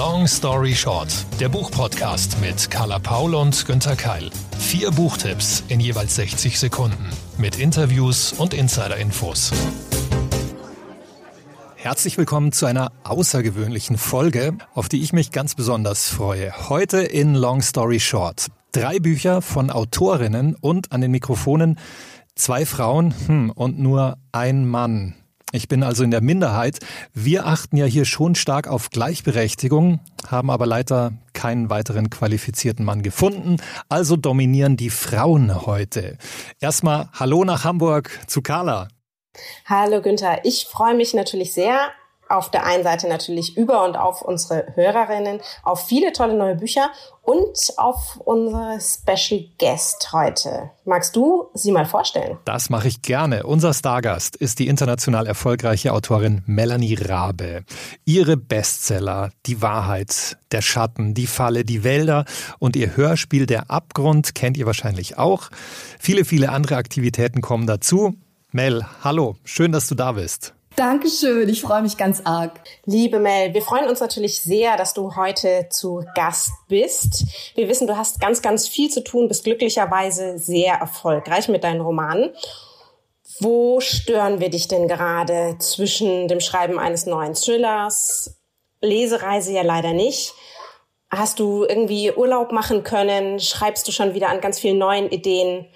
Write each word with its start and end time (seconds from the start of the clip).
Long 0.00 0.26
Story 0.26 0.74
Short, 0.74 1.26
der 1.40 1.50
Buchpodcast 1.50 2.40
mit 2.40 2.70
Carla 2.70 2.98
Paul 2.98 3.34
und 3.34 3.66
Günther 3.66 3.96
Keil. 3.96 4.30
Vier 4.58 4.90
Buchtipps 4.92 5.62
in 5.68 5.78
jeweils 5.78 6.14
60 6.14 6.58
Sekunden 6.58 7.10
mit 7.36 7.58
Interviews 7.58 8.32
und 8.32 8.54
Insider-Infos. 8.54 9.52
Herzlich 11.76 12.16
willkommen 12.16 12.52
zu 12.52 12.64
einer 12.64 12.92
außergewöhnlichen 13.04 13.98
Folge, 13.98 14.56
auf 14.72 14.88
die 14.88 15.02
ich 15.02 15.12
mich 15.12 15.32
ganz 15.32 15.54
besonders 15.54 16.08
freue. 16.08 16.70
Heute 16.70 17.02
in 17.02 17.34
Long 17.34 17.60
Story 17.60 18.00
Short. 18.00 18.46
Drei 18.72 19.00
Bücher 19.00 19.42
von 19.42 19.68
Autorinnen 19.68 20.56
und 20.58 20.92
an 20.92 21.02
den 21.02 21.10
Mikrofonen 21.10 21.78
zwei 22.34 22.64
Frauen 22.64 23.12
hm, 23.26 23.50
und 23.50 23.78
nur 23.78 24.16
ein 24.32 24.66
Mann. 24.66 25.19
Ich 25.52 25.68
bin 25.68 25.82
also 25.82 26.04
in 26.04 26.10
der 26.10 26.20
Minderheit. 26.20 26.78
Wir 27.12 27.46
achten 27.46 27.76
ja 27.76 27.84
hier 27.84 28.04
schon 28.04 28.34
stark 28.34 28.68
auf 28.68 28.90
Gleichberechtigung, 28.90 30.00
haben 30.28 30.50
aber 30.50 30.66
leider 30.66 31.12
keinen 31.32 31.70
weiteren 31.70 32.08
qualifizierten 32.10 32.84
Mann 32.84 33.02
gefunden. 33.02 33.56
Also 33.88 34.16
dominieren 34.16 34.76
die 34.76 34.90
Frauen 34.90 35.66
heute. 35.66 36.18
Erstmal 36.60 37.08
Hallo 37.12 37.44
nach 37.44 37.64
Hamburg 37.64 38.10
zu 38.26 38.42
Carla. 38.42 38.88
Hallo 39.66 40.02
Günther, 40.02 40.44
ich 40.44 40.66
freue 40.66 40.94
mich 40.94 41.14
natürlich 41.14 41.52
sehr 41.52 41.90
auf 42.30 42.50
der 42.50 42.64
einen 42.64 42.84
Seite 42.84 43.08
natürlich 43.08 43.56
über 43.56 43.84
und 43.84 43.96
auf 43.96 44.22
unsere 44.22 44.66
Hörerinnen, 44.74 45.40
auf 45.62 45.86
viele 45.86 46.12
tolle 46.12 46.34
neue 46.34 46.54
Bücher 46.54 46.90
und 47.22 47.72
auf 47.76 48.20
unsere 48.24 48.78
Special 48.80 49.44
Guest 49.58 50.12
heute. 50.12 50.70
Magst 50.84 51.14
du 51.16 51.48
sie 51.54 51.72
mal 51.72 51.86
vorstellen? 51.86 52.38
Das 52.44 52.70
mache 52.70 52.88
ich 52.88 53.02
gerne. 53.02 53.44
Unser 53.44 53.74
Stargast 53.74 54.36
ist 54.36 54.58
die 54.58 54.68
international 54.68 55.26
erfolgreiche 55.26 55.92
Autorin 55.92 56.42
Melanie 56.46 56.94
Rabe. 56.94 57.64
Ihre 58.04 58.36
Bestseller 58.36 59.30
Die 59.46 59.60
Wahrheit, 59.60 60.38
Der 60.52 60.62
Schatten, 60.62 61.14
Die 61.14 61.26
Falle, 61.26 61.64
Die 61.64 61.84
Wälder 61.84 62.24
und 62.58 62.76
ihr 62.76 62.96
Hörspiel 62.96 63.46
Der 63.46 63.70
Abgrund 63.70 64.34
kennt 64.34 64.56
ihr 64.56 64.66
wahrscheinlich 64.66 65.18
auch. 65.18 65.50
Viele, 65.98 66.24
viele 66.24 66.50
andere 66.50 66.76
Aktivitäten 66.76 67.40
kommen 67.40 67.66
dazu. 67.66 68.14
Mel, 68.52 68.84
hallo, 69.04 69.36
schön, 69.44 69.72
dass 69.72 69.86
du 69.86 69.94
da 69.94 70.12
bist. 70.12 70.54
Dankeschön, 70.76 71.48
ich 71.48 71.60
freue 71.60 71.82
mich 71.82 71.96
ganz 71.96 72.22
arg. 72.24 72.60
Liebe 72.86 73.18
Mel, 73.18 73.52
wir 73.52 73.60
freuen 73.60 73.88
uns 73.88 74.00
natürlich 74.00 74.40
sehr, 74.40 74.76
dass 74.76 74.94
du 74.94 75.14
heute 75.16 75.66
zu 75.68 76.04
Gast 76.14 76.52
bist. 76.68 77.24
Wir 77.54 77.68
wissen, 77.68 77.86
du 77.86 77.96
hast 77.96 78.20
ganz, 78.20 78.40
ganz 78.40 78.66
viel 78.66 78.88
zu 78.88 79.04
tun, 79.04 79.28
bist 79.28 79.44
glücklicherweise 79.44 80.38
sehr 80.38 80.74
erfolgreich 80.74 81.48
mit 81.48 81.64
deinen 81.64 81.82
Romanen. 81.82 82.30
Wo 83.40 83.80
stören 83.80 84.40
wir 84.40 84.50
dich 84.50 84.68
denn 84.68 84.88
gerade 84.88 85.56
zwischen 85.58 86.28
dem 86.28 86.40
Schreiben 86.40 86.78
eines 86.78 87.06
neuen 87.06 87.34
Thrillers, 87.34 88.38
Lesereise 88.80 89.52
ja 89.52 89.62
leider 89.62 89.92
nicht? 89.92 90.34
Hast 91.10 91.40
du 91.40 91.64
irgendwie 91.64 92.12
Urlaub 92.12 92.52
machen 92.52 92.84
können? 92.84 93.40
Schreibst 93.40 93.88
du 93.88 93.92
schon 93.92 94.14
wieder 94.14 94.28
an 94.28 94.40
ganz 94.40 94.60
vielen 94.60 94.78
neuen 94.78 95.10
Ideen? 95.10 95.66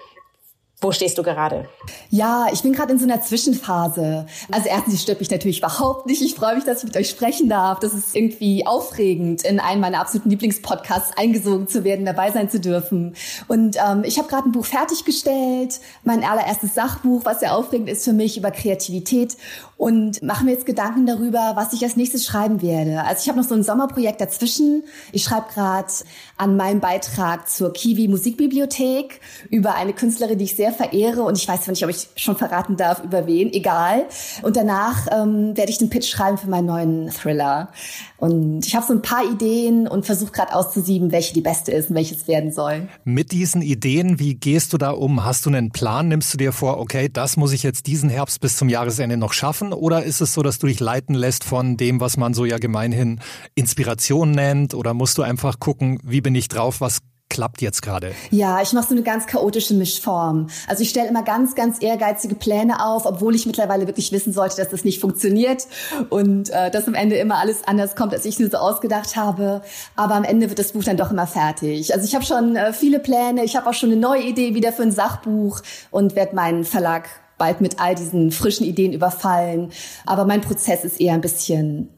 Wo 0.84 0.92
stehst 0.92 1.16
du 1.16 1.22
gerade? 1.22 1.66
Ja, 2.10 2.48
ich 2.52 2.60
bin 2.60 2.74
gerade 2.74 2.92
in 2.92 2.98
so 2.98 3.06
einer 3.06 3.22
Zwischenphase. 3.22 4.27
Also 4.52 4.68
erstens 4.68 5.00
stört 5.00 5.18
mich 5.18 5.30
natürlich 5.30 5.60
überhaupt 5.60 6.04
nicht. 6.04 6.20
Ich 6.20 6.34
freue 6.34 6.56
mich, 6.56 6.64
dass 6.64 6.80
ich 6.80 6.84
mit 6.84 6.96
euch 6.98 7.08
sprechen 7.08 7.48
darf. 7.48 7.80
Das 7.80 7.94
ist 7.94 8.14
irgendwie 8.14 8.66
aufregend, 8.66 9.46
in 9.46 9.60
einen 9.60 9.80
meiner 9.80 9.98
absoluten 9.98 10.28
Lieblingspodcasts 10.28 11.16
eingesogen 11.16 11.68
zu 11.68 11.84
werden, 11.84 12.05
dabei 12.05 12.30
sein 12.32 12.50
zu 12.50 12.60
dürfen. 12.60 13.16
Und 13.48 13.77
ähm, 13.77 14.02
ich 14.05 14.18
habe 14.18 14.28
gerade 14.28 14.46
ein 14.46 14.52
Buch 14.52 14.66
fertiggestellt, 14.66 15.80
mein 16.02 16.22
allererstes 16.22 16.74
Sachbuch, 16.74 17.24
was 17.24 17.40
sehr 17.40 17.56
aufregend 17.56 17.88
ist 17.88 18.05
für 18.05 18.12
mich 18.12 18.36
über 18.36 18.50
Kreativität 18.50 19.38
und 19.77 20.22
mache 20.22 20.44
mir 20.44 20.53
jetzt 20.53 20.67
Gedanken 20.67 21.06
darüber, 21.06 21.53
was 21.55 21.72
ich 21.72 21.83
als 21.83 21.97
nächstes 21.97 22.25
schreiben 22.25 22.62
werde. 22.62 23.05
Also 23.05 23.22
ich 23.22 23.28
habe 23.28 23.39
noch 23.39 23.48
so 23.48 23.55
ein 23.55 23.62
Sommerprojekt 23.62 24.20
dazwischen. 24.20 24.84
Ich 25.12 25.25
schreibe 25.25 25.47
gerade 25.53 25.92
an 26.36 26.56
meinem 26.56 26.80
Beitrag 26.80 27.48
zur 27.48 27.72
Kiwi 27.72 28.08
Musikbibliothek 28.08 29.20
über 29.51 29.74
eine 29.74 29.92
Künstlerin, 29.92 30.39
die 30.39 30.45
ich 30.45 30.57
sehr 30.57 30.73
verehre 30.73 31.23
und 31.23 31.36
ich 31.39 31.46
weiß 31.46 31.67
nicht, 31.68 31.83
ob 31.84 31.90
ich 31.90 32.08
schon 32.17 32.36
verraten 32.36 32.77
darf, 32.77 33.02
über 33.02 33.27
wen, 33.27 33.52
egal. 33.52 34.07
Und 34.42 34.57
danach 34.57 35.07
ähm, 35.11 35.57
werde 35.57 35.70
ich 35.70 35.79
den 35.79 35.90
Pitch 35.90 36.08
schreiben 36.08 36.39
für 36.39 36.48
meinen 36.48 36.67
neuen 36.67 37.11
Thriller. 37.11 37.70
Und 38.18 38.67
ich 38.67 38.74
habe 38.74 38.86
so 38.86 38.92
ein 38.92 39.02
paar 39.02 39.24
Ideen 39.30 39.86
und 39.86 40.07
versuche 40.07 40.33
gerade 40.33 40.55
auszusieben, 40.55 41.13
welche 41.13 41.34
die 41.34 41.40
beste 41.40 41.73
ist 41.73 41.90
und 41.90 41.96
welches 41.96 42.27
werden 42.27 42.52
soll. 42.52 42.89
Mit 43.05 43.33
diesen 43.33 43.61
Ideen, 43.61 44.18
wie 44.18 44.34
gehst 44.34 44.73
du 44.73 44.79
da 44.79 44.90
um? 44.90 45.24
Hast 45.24 45.45
du 45.45 45.51
einen 45.51 45.70
Plan? 45.70 46.08
Nimmst 46.08 46.33
du 46.33 46.39
dir 46.39 46.52
vor, 46.52 46.79
okay, 46.79 47.11
das 47.13 47.36
muss 47.36 47.52
ich 47.52 47.63
jetzt 47.63 47.86
diesen 47.86 48.08
Herbst 48.08 48.40
bis 48.40 48.57
zum 48.57 48.68
Jahresende 48.68 49.17
noch 49.17 49.33
schaffen? 49.33 49.64
Oder 49.73 50.05
ist 50.05 50.20
es 50.20 50.35
so, 50.35 50.42
dass 50.42 50.58
du 50.58 50.67
dich 50.67 50.80
leiten 50.80 51.14
lässt 51.14 51.45
von 51.45 51.77
dem, 51.77 52.01
was 52.01 52.17
man 52.17 52.35
so 52.35 52.45
ja 52.45 52.58
gemeinhin 52.58 53.20
Inspiration 53.55 54.33
nennt? 54.33 54.75
Oder 54.75 54.95
musst 54.95 55.19
du 55.19 55.23
einfach 55.23 55.58
gucken, 55.58 55.98
wie 56.02 56.20
bin 56.20 56.35
ich 56.35 56.48
drauf, 56.48 56.80
was 56.80 57.01
klappt 57.35 57.63
jetzt 57.63 57.83
gerade? 57.83 58.13
Ja, 58.30 58.63
ich 58.63 58.73
mache 58.73 58.86
so 58.89 58.95
eine 58.95 59.02
ganz 59.02 59.27
chaotische 59.27 59.75
Mischform. 59.75 60.48
Also 60.69 60.83
ich 60.83 60.91
stelle 60.91 61.08
immer 61.08 61.25
ganz, 61.25 61.57
ganz 61.57 61.83
ehrgeizige 61.83 62.36
Pläne 62.36 62.85
auf, 62.85 63.07
obwohl 63.07 63.35
ich 63.35 63.45
mittlerweile 63.45 63.89
wirklich 63.89 64.13
wissen 64.13 64.33
sollte, 64.33 64.57
dass 64.57 64.69
das 64.69 64.85
nicht 64.85 65.01
funktioniert 65.01 65.67
und 66.11 66.51
äh, 66.51 66.70
dass 66.70 66.86
am 66.86 66.95
Ende 66.95 67.17
immer 67.17 67.39
alles 67.39 67.64
anders 67.64 67.96
kommt, 67.96 68.13
als 68.13 68.25
ich 68.25 68.39
mir 68.39 68.48
so 68.48 68.58
ausgedacht 68.58 69.17
habe. 69.17 69.63
Aber 69.96 70.14
am 70.14 70.25
Ende 70.25 70.48
wird 70.48 70.61
das 70.61 70.73
Buch 70.73 70.85
dann 70.85 70.96
doch 70.96 71.11
immer 71.11 71.27
fertig. 71.27 71.92
Also 71.92 72.07
ich 72.07 72.14
habe 72.14 72.25
schon 72.25 72.55
äh, 72.55 72.73
viele 72.73 73.01
Pläne, 73.01 73.45
ich 73.45 73.57
habe 73.57 73.69
auch 73.69 73.75
schon 73.75 73.91
eine 73.91 74.01
neue 74.01 74.23
Idee 74.23 74.55
wieder 74.55 74.73
für 74.73 74.83
ein 74.83 74.92
Sachbuch 74.92 75.61
und 75.91 76.14
werde 76.14 76.36
meinen 76.36 76.64
Verlag 76.64 77.08
bald 77.39 77.61
mit 77.61 77.80
all 77.80 77.95
diesen 77.95 78.30
frischen 78.30 78.67
Ideen 78.67 78.92
überfallen. 78.92 79.72
Aber 80.06 80.24
mein 80.24 80.40
Prozess 80.40 80.84
ist 80.84 81.00
eher 81.00 81.14
ein 81.14 81.20
bisschen 81.20 81.90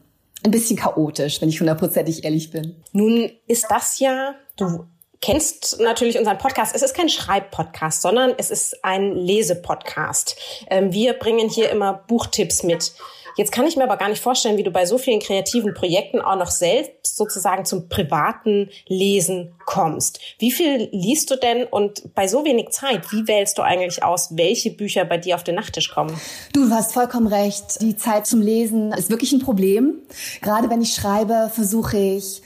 ein 0.45 0.51
bisschen 0.51 0.77
chaotisch, 0.77 1.41
wenn 1.41 1.49
ich 1.49 1.59
hundertprozentig 1.59 2.23
ehrlich 2.23 2.51
bin. 2.51 2.75
Nun 2.91 3.31
ist 3.47 3.65
das 3.69 3.99
ja, 3.99 4.35
du 4.55 4.85
kennst 5.21 5.79
natürlich 5.79 6.17
unseren 6.17 6.37
Podcast. 6.37 6.75
Es 6.75 6.83
ist 6.83 6.95
kein 6.95 7.09
Schreibpodcast, 7.09 8.01
sondern 8.01 8.33
es 8.37 8.51
ist 8.51 8.83
ein 8.83 9.13
Lesepodcast. 9.13 10.37
Ähm, 10.69 10.93
wir 10.93 11.13
bringen 11.13 11.49
hier 11.49 11.69
immer 11.69 11.93
Buchtipps 11.93 12.63
mit. 12.63 12.93
Jetzt 13.37 13.51
kann 13.51 13.67
ich 13.67 13.77
mir 13.77 13.83
aber 13.83 13.97
gar 13.97 14.09
nicht 14.09 14.21
vorstellen, 14.21 14.57
wie 14.57 14.63
du 14.63 14.71
bei 14.71 14.87
so 14.87 14.97
vielen 14.97 15.19
kreativen 15.19 15.75
Projekten 15.75 16.19
auch 16.21 16.35
noch 16.35 16.49
selbst 16.49 17.15
sozusagen 17.15 17.65
zum 17.65 17.87
privaten 17.87 18.69
Lesen 18.87 19.53
kommst. 19.65 20.19
Wie 20.39 20.51
viel 20.51 20.89
liest 20.91 21.29
du 21.29 21.35
denn 21.35 21.65
und 21.65 22.15
bei 22.15 22.27
so 22.27 22.43
wenig 22.45 22.69
Zeit, 22.69 23.11
wie 23.11 23.27
wählst 23.27 23.59
du 23.59 23.61
eigentlich 23.61 24.03
aus, 24.03 24.35
welche 24.35 24.71
Bücher 24.71 25.05
bei 25.05 25.17
dir 25.17 25.35
auf 25.35 25.43
den 25.43 25.55
Nachttisch 25.55 25.91
kommen? 25.91 26.19
Du 26.51 26.67
hast 26.71 26.93
vollkommen 26.93 27.27
recht. 27.27 27.79
Die 27.81 27.95
Zeit 27.95 28.25
zum 28.25 28.41
Lesen 28.41 28.91
ist 28.91 29.11
wirklich 29.11 29.31
ein 29.33 29.39
Problem. 29.39 30.01
Gerade 30.41 30.71
wenn 30.71 30.81
ich 30.81 30.95
schreibe, 30.95 31.51
versuche 31.53 31.97
ich 31.97 32.41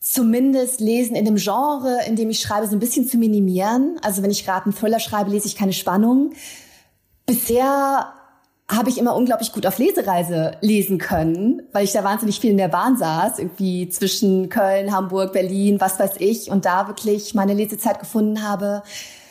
zumindest 0.00 0.80
Lesen 0.80 1.14
in 1.14 1.24
dem 1.24 1.36
Genre, 1.36 2.00
in 2.06 2.16
dem 2.16 2.28
ich 2.28 2.40
schreibe, 2.40 2.66
so 2.66 2.74
ein 2.74 2.80
bisschen 2.80 3.06
zu 3.06 3.18
minimieren. 3.18 3.98
Also 4.02 4.22
wenn 4.22 4.32
ich 4.32 4.44
gerade 4.44 4.66
einen 4.66 4.74
Thriller 4.74 4.98
schreibe, 4.98 5.30
lese 5.30 5.46
ich 5.46 5.56
keine 5.56 5.72
Spannung. 5.72 6.32
Bisher 7.24 8.12
habe 8.68 8.88
ich 8.88 8.98
immer 8.98 9.14
unglaublich 9.14 9.52
gut 9.52 9.66
auf 9.66 9.78
Lesereise 9.78 10.52
lesen 10.62 10.98
können, 10.98 11.62
weil 11.72 11.84
ich 11.84 11.92
da 11.92 12.02
wahnsinnig 12.02 12.40
viel 12.40 12.50
in 12.50 12.56
der 12.56 12.68
Bahn 12.68 12.96
saß, 12.96 13.38
irgendwie 13.38 13.88
zwischen 13.90 14.48
Köln, 14.48 14.90
Hamburg, 14.90 15.34
Berlin, 15.34 15.80
was 15.80 15.98
weiß 15.98 16.14
ich, 16.18 16.50
und 16.50 16.64
da 16.64 16.88
wirklich 16.88 17.34
meine 17.34 17.54
Lesezeit 17.54 18.00
gefunden 18.00 18.42
habe. 18.42 18.82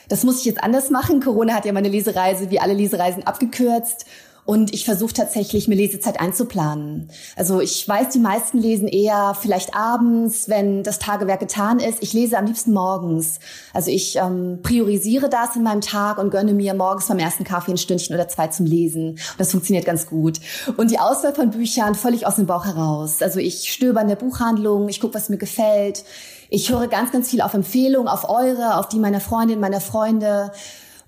Das 0.08 0.24
muss 0.24 0.40
ich 0.40 0.46
jetzt 0.46 0.64
anders 0.64 0.92
machen. 0.92 1.20
Corona 1.20 1.56
hat 1.56 1.66
ja 1.66 1.74
meine 1.74 1.90
Lesereise 1.90 2.52
wie 2.52 2.60
alle 2.60 2.74
Lesereisen 2.74 3.26
abgekürzt. 3.26 4.06
Und 4.46 4.74
ich 4.74 4.84
versuche 4.84 5.14
tatsächlich, 5.14 5.70
mir 5.70 5.76
Lesezeit 5.76 6.20
einzuplanen. 6.20 7.10
Also 7.38 7.62
ich 7.62 7.88
weiß, 7.88 8.10
die 8.10 8.20
meisten 8.20 8.58
lesen 8.58 8.90
eher 8.90 9.38
vielleicht 9.40 9.74
abends, 9.74 10.50
wenn 10.50 10.84
das 10.84 11.00
Tagewerk 11.00 11.40
getan 11.40 11.80
ist. 11.80 12.04
Ich 12.04 12.12
lese 12.12 12.38
am 12.38 12.46
liebsten 12.46 12.74
morgens. 12.74 13.40
Also 13.74 13.90
ich 13.90 14.18
ähm, 14.18 14.60
priorisiere 14.62 15.30
das 15.30 15.56
in 15.56 15.64
meinem 15.64 15.80
Tag 15.80 16.18
und 16.18 16.30
gönne 16.30 16.54
mir 16.54 16.74
morgens 16.74 17.08
beim 17.08 17.20
ersten 17.20 17.46
Kaffee 17.46 17.72
ein 17.72 17.78
Stündchen 17.78 18.14
oder 18.16 18.28
zwei 18.28 18.48
zum 18.48 18.66
Lesen. 18.66 19.12
Und 19.12 19.20
das 19.38 19.52
funktioniert 19.52 19.86
ganz 19.86 20.08
gut. 20.08 20.42
Und 20.76 20.92
die 20.92 21.00
Auswahl 21.00 21.34
von 21.34 21.52
Büchern 21.52 21.96
völlig 21.96 22.28
aus 22.28 22.36
dem 22.36 22.46
Bauch 22.46 22.66
heraus. 22.66 23.22
Also 23.22 23.40
ich 23.40 23.72
stöber 23.72 24.02
in 24.02 24.10
der 24.10 24.18
Buchhandlung, 24.18 24.90
ich 24.90 25.00
gucke, 25.00 25.14
was 25.14 25.30
mir 25.30 25.38
gefällt. 25.38 26.04
Ich 26.50 26.70
höre 26.70 26.88
ganz, 26.88 27.12
ganz 27.12 27.30
viel 27.30 27.42
auf 27.42 27.54
Empfehlungen, 27.54 28.10
auf 28.10 28.30
eure, 28.30 28.78
auf 28.78 28.90
die 28.90 29.00
meiner 29.00 29.22
Freundin, 29.22 29.62
meiner 29.62 29.82
Freunde 29.82 30.52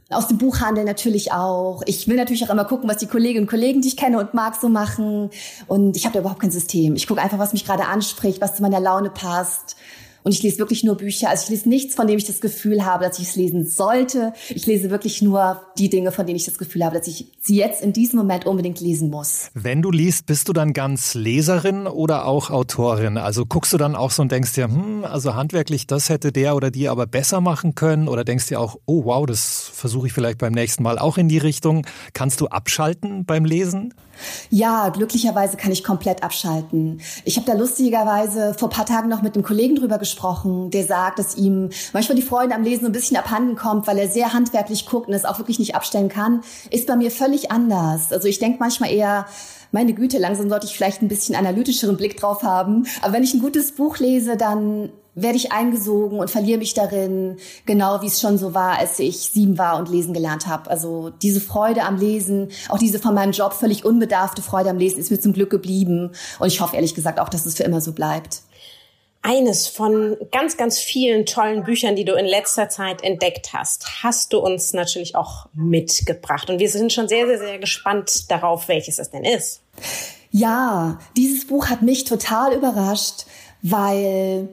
aus 0.09 0.27
dem 0.27 0.37
Buchhandel 0.37 0.83
natürlich 0.83 1.31
auch. 1.31 1.81
Ich 1.85 2.07
will 2.07 2.15
natürlich 2.15 2.45
auch 2.45 2.51
immer 2.51 2.65
gucken, 2.65 2.89
was 2.89 2.97
die 2.97 3.07
Kolleginnen 3.07 3.45
und 3.45 3.49
Kollegen, 3.49 3.81
die 3.81 3.87
ich 3.87 3.97
kenne 3.97 4.19
und 4.19 4.33
mag, 4.33 4.55
so 4.55 4.69
machen. 4.69 5.31
Und 5.67 5.97
ich 5.97 6.05
habe 6.05 6.13
da 6.13 6.19
überhaupt 6.19 6.41
kein 6.41 6.51
System. 6.51 6.95
Ich 6.95 7.07
gucke 7.07 7.21
einfach, 7.21 7.39
was 7.39 7.53
mich 7.53 7.65
gerade 7.65 7.85
anspricht, 7.85 8.39
was 8.41 8.55
zu 8.55 8.61
meiner 8.61 8.79
Laune 8.79 9.09
passt. 9.09 9.75
Und 10.25 10.31
ich 10.33 10.41
lese 10.41 10.57
wirklich 10.57 10.83
nur 10.83 10.97
Bücher. 10.97 11.29
Also 11.29 11.43
ich 11.43 11.49
lese 11.51 11.69
nichts, 11.69 11.93
von 11.93 12.07
dem 12.07 12.17
ich 12.17 12.25
das 12.25 12.41
Gefühl 12.41 12.83
habe, 12.83 13.05
dass 13.05 13.19
ich 13.19 13.27
es 13.27 13.35
lesen 13.35 13.67
sollte. 13.67 14.33
Ich 14.49 14.65
lese 14.65 14.89
wirklich 14.89 15.21
nur 15.21 15.61
die 15.77 15.87
Dinge, 15.87 16.11
von 16.11 16.25
denen 16.25 16.37
ich 16.37 16.45
das 16.45 16.57
Gefühl 16.57 16.83
habe, 16.83 16.97
dass 16.97 17.07
ich 17.07 17.27
sie 17.41 17.57
jetzt 17.57 17.83
in 17.83 17.93
diesem 17.93 18.17
Moment 18.17 18.47
unbedingt 18.47 18.79
lesen 18.79 19.11
muss. 19.11 19.51
Wenn 19.53 19.83
du 19.83 19.91
liest, 19.91 20.25
bist 20.25 20.49
du 20.49 20.53
dann 20.53 20.73
ganz 20.73 21.13
Leserin 21.13 21.85
oder 21.85 22.25
auch 22.25 22.49
Autorin? 22.49 23.19
Also 23.19 23.45
guckst 23.45 23.71
du 23.71 23.77
dann 23.77 23.95
auch 23.95 24.09
so 24.09 24.23
und 24.23 24.31
denkst 24.31 24.53
dir, 24.53 24.63
hm, 24.63 25.05
also 25.05 25.35
handwerklich, 25.35 25.85
das 25.85 26.09
hätte 26.09 26.31
der 26.31 26.55
oder 26.55 26.71
die 26.71 26.89
aber 26.89 27.05
besser 27.05 27.39
machen 27.39 27.75
können? 27.75 28.07
Oder 28.07 28.23
denkst 28.23 28.47
dir 28.47 28.59
auch, 28.59 28.79
oh 28.87 29.05
wow, 29.05 29.27
das 29.27 29.69
versuche 29.71 30.07
ich 30.07 30.13
vielleicht 30.13 30.39
beim 30.39 30.53
nächsten 30.53 30.81
Mal 30.81 30.97
auch 30.97 31.19
in 31.19 31.29
die 31.29 31.37
Richtung. 31.37 31.85
Kannst 32.13 32.41
du 32.41 32.47
abschalten 32.47 33.25
beim 33.25 33.45
Lesen? 33.45 33.93
Ja, 34.49 34.89
glücklicherweise 34.89 35.57
kann 35.57 35.71
ich 35.71 35.83
komplett 35.83 36.23
abschalten. 36.23 37.01
Ich 37.23 37.37
habe 37.37 37.45
da 37.45 37.53
lustigerweise 37.53 38.53
vor 38.53 38.69
paar 38.69 38.85
Tagen 38.85 39.09
noch 39.09 39.21
mit 39.21 39.35
einem 39.35 39.43
Kollegen 39.43 39.75
drüber 39.75 39.97
gesprochen, 39.97 40.69
der 40.69 40.85
sagt, 40.85 41.19
dass 41.19 41.35
ihm 41.35 41.69
manchmal 41.93 42.15
die 42.15 42.21
Freude 42.21 42.55
am 42.55 42.63
Lesen 42.63 42.85
ein 42.85 42.91
bisschen 42.91 43.17
abhanden 43.17 43.55
kommt, 43.55 43.87
weil 43.87 43.97
er 43.97 44.07
sehr 44.07 44.33
handwerklich 44.33 44.85
guckt 44.85 45.07
und 45.07 45.13
es 45.13 45.25
auch 45.25 45.39
wirklich 45.39 45.59
nicht 45.59 45.75
abstellen 45.75 46.09
kann. 46.09 46.41
Ist 46.69 46.87
bei 46.87 46.95
mir 46.95 47.11
völlig 47.11 47.51
anders. 47.51 48.11
Also 48.11 48.27
ich 48.27 48.39
denke 48.39 48.57
manchmal 48.59 48.91
eher, 48.91 49.25
meine 49.71 49.93
Güte, 49.93 50.19
langsam 50.19 50.49
sollte 50.49 50.67
ich 50.67 50.75
vielleicht 50.75 51.01
ein 51.01 51.07
bisschen 51.07 51.35
analytischeren 51.35 51.97
Blick 51.97 52.17
drauf 52.17 52.43
haben. 52.43 52.87
Aber 53.01 53.13
wenn 53.13 53.23
ich 53.23 53.33
ein 53.33 53.41
gutes 53.41 53.73
Buch 53.73 53.97
lese, 53.97 54.37
dann 54.37 54.89
werde 55.15 55.37
ich 55.37 55.51
eingesogen 55.51 56.19
und 56.19 56.29
verliere 56.29 56.59
mich 56.59 56.73
darin, 56.73 57.37
genau 57.65 58.01
wie 58.01 58.07
es 58.07 58.19
schon 58.19 58.37
so 58.37 58.53
war, 58.53 58.77
als 58.77 58.99
ich 58.99 59.17
sieben 59.17 59.57
war 59.57 59.77
und 59.77 59.89
lesen 59.89 60.13
gelernt 60.13 60.45
habe. 60.45 60.69
Also 60.69 61.09
diese 61.09 61.39
Freude 61.39 61.83
am 61.83 61.97
Lesen, 61.97 62.51
auch 62.67 62.77
diese 62.77 62.99
von 62.99 63.15
meinem 63.15 63.31
Job 63.31 63.53
völlig 63.53 63.85
unbedarfte 63.85 64.41
Freude 64.41 64.69
am 64.69 64.77
Lesen 64.77 64.99
ist 64.99 65.11
mir 65.11 65.19
zum 65.19 65.33
Glück 65.33 65.49
geblieben. 65.49 66.11
Und 66.39 66.47
ich 66.47 66.59
hoffe 66.59 66.75
ehrlich 66.75 66.93
gesagt 66.93 67.19
auch, 67.19 67.29
dass 67.29 67.45
es 67.45 67.55
für 67.55 67.63
immer 67.63 67.81
so 67.81 67.93
bleibt. 67.93 68.41
Eines 69.21 69.67
von 69.67 70.17
ganz, 70.31 70.55
ganz 70.55 70.77
vielen 70.77 71.25
tollen 71.25 71.63
Büchern, 71.63 71.95
die 71.95 72.05
du 72.05 72.13
in 72.13 72.27
letzter 72.27 72.69
Zeit 72.69 73.03
entdeckt 73.03 73.53
hast, 73.53 74.03
hast 74.03 74.33
du 74.33 74.37
uns 74.37 74.73
natürlich 74.73 75.15
auch 75.15 75.47
mitgebracht. 75.53 76.49
Und 76.49 76.59
wir 76.59 76.69
sind 76.69 76.93
schon 76.93 77.07
sehr, 77.07 77.25
sehr, 77.25 77.39
sehr 77.39 77.57
gespannt 77.57 78.29
darauf, 78.29 78.67
welches 78.67 78.99
es 78.99 79.09
denn 79.09 79.23
ist. 79.23 79.61
Ja, 80.29 80.99
dieses 81.17 81.47
Buch 81.47 81.69
hat 81.69 81.81
mich 81.81 82.03
total 82.03 82.53
überrascht, 82.53 83.25
weil 83.63 84.47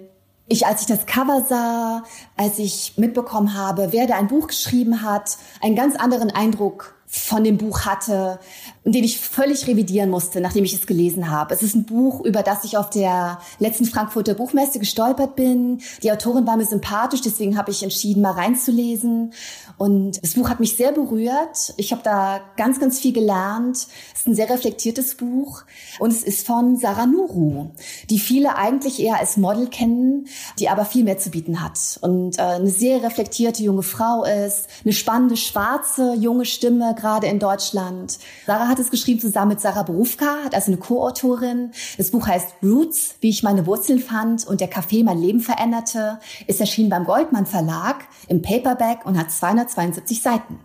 ich, 0.49 0.67
als 0.67 0.83
ich 0.83 0.87
das 0.87 1.07
Cover 1.07 1.45
sah, 1.49 2.05
als 2.37 2.59
ich 2.59 2.95
mitbekommen 2.97 3.55
habe, 3.55 3.89
wer 3.93 4.07
da 4.07 4.17
ein 4.17 4.29
Buch 4.29 4.49
geschrieben 4.49 5.03
hat, 5.03 5.37
einen 5.61 5.77
ganz 5.77 5.97
anderen 5.97 6.31
Eindruck 6.31 6.95
von 7.15 7.45
dem 7.45 7.59
Buch 7.59 7.85
hatte, 7.85 8.41
den 8.87 9.05
ich 9.05 9.21
völlig 9.21 9.67
revidieren 9.67 10.09
musste, 10.09 10.41
nachdem 10.41 10.65
ich 10.65 10.73
es 10.73 10.87
gelesen 10.87 11.31
habe. 11.31 11.53
Es 11.53 11.63
ist 11.63 11.75
ein 11.75 11.85
Buch, 11.85 12.25
über 12.25 12.43
das 12.43 12.65
ich 12.65 12.79
auf 12.79 12.89
der 12.89 13.39
letzten 13.59 13.85
Frankfurter 13.85 14.33
Buchmesse 14.33 14.79
gestolpert 14.79 15.37
bin. 15.37 15.83
Die 16.03 16.11
Autorin 16.11 16.47
war 16.47 16.57
mir 16.57 16.65
sympathisch, 16.65 17.21
deswegen 17.21 17.59
habe 17.59 17.71
ich 17.71 17.83
entschieden, 17.83 18.23
mal 18.23 18.33
reinzulesen. 18.33 19.35
Und 19.77 20.23
das 20.23 20.35
Buch 20.35 20.49
hat 20.49 20.59
mich 20.59 20.75
sehr 20.77 20.93
berührt. 20.93 21.75
Ich 21.77 21.93
habe 21.93 22.03
da 22.03 22.41
ganz, 22.57 22.81
ganz 22.81 22.99
viel 22.99 23.13
gelernt. 23.13 23.77
Es 24.15 24.21
ist 24.21 24.29
ein 24.29 24.35
sehr 24.35 24.49
reflektiertes 24.49 25.17
Buch. 25.17 25.65
Und 25.99 26.13
es 26.13 26.23
ist 26.23 26.47
von 26.47 26.79
Sarah 26.79 27.07
Nuru, 27.07 27.73
die 28.09 28.19
viele 28.19 28.57
eigentlich 28.57 29.01
eher 29.01 29.19
als 29.21 29.37
Model 29.37 29.69
kennen, 29.69 30.29
die 30.59 30.71
aber 30.71 30.87
viel 30.87 31.05
mehr 31.05 31.19
zu 31.19 31.29
bieten 31.29 31.63
hat. 31.63 31.99
Und 32.01 32.39
äh, 32.39 32.43
eine 32.43 32.71
sehr 32.71 33.03
reflektierte 33.03 33.63
junge 33.63 33.83
Frau 33.83 34.25
ist, 34.25 34.67
eine 34.83 34.95
spannende, 34.95 35.37
schwarze, 35.37 36.15
junge 36.15 36.47
Stimme, 36.47 36.95
gerade 37.03 37.27
in 37.27 37.39
Deutschland. 37.39 38.19
Sarah 38.47 38.69
hat 38.69 38.79
es 38.79 38.91
geschrieben 38.91 39.21
zusammen 39.21 39.51
mit 39.51 39.61
Sarah 39.61 39.83
Berufka, 39.83 40.37
also 40.53 40.69
eine 40.69 40.79
Co-Autorin. 40.79 41.73
Das 41.99 42.11
Buch 42.11 42.27
heißt 42.27 42.55
Roots, 42.63 43.17
wie 43.21 43.29
ich 43.29 43.43
meine 43.43 43.67
Wurzeln 43.67 43.99
fand 43.99 44.47
und 44.47 44.61
der 44.61 44.69
Kaffee 44.69 45.03
mein 45.03 45.21
Leben 45.21 45.41
veränderte, 45.41 46.21
ist 46.47 46.61
erschienen 46.61 46.89
beim 46.89 47.05
Goldmann 47.05 47.45
Verlag 47.45 48.05
im 48.29 48.41
Paperback 48.41 49.05
und 49.05 49.19
hat 49.19 49.31
272 49.31 50.23
Seiten. 50.23 50.61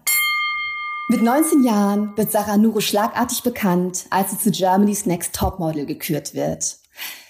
Mit 1.09 1.23
19 1.23 1.63
Jahren 1.63 2.15
wird 2.15 2.31
Sarah 2.31 2.57
Nuru 2.57 2.81
schlagartig 2.81 3.41
bekannt, 3.41 4.05
als 4.09 4.31
sie 4.31 4.37
zu 4.37 4.51
Germany's 4.51 5.05
Next 5.05 5.33
Topmodel 5.33 5.85
gekürt 5.85 6.35
wird. 6.35 6.77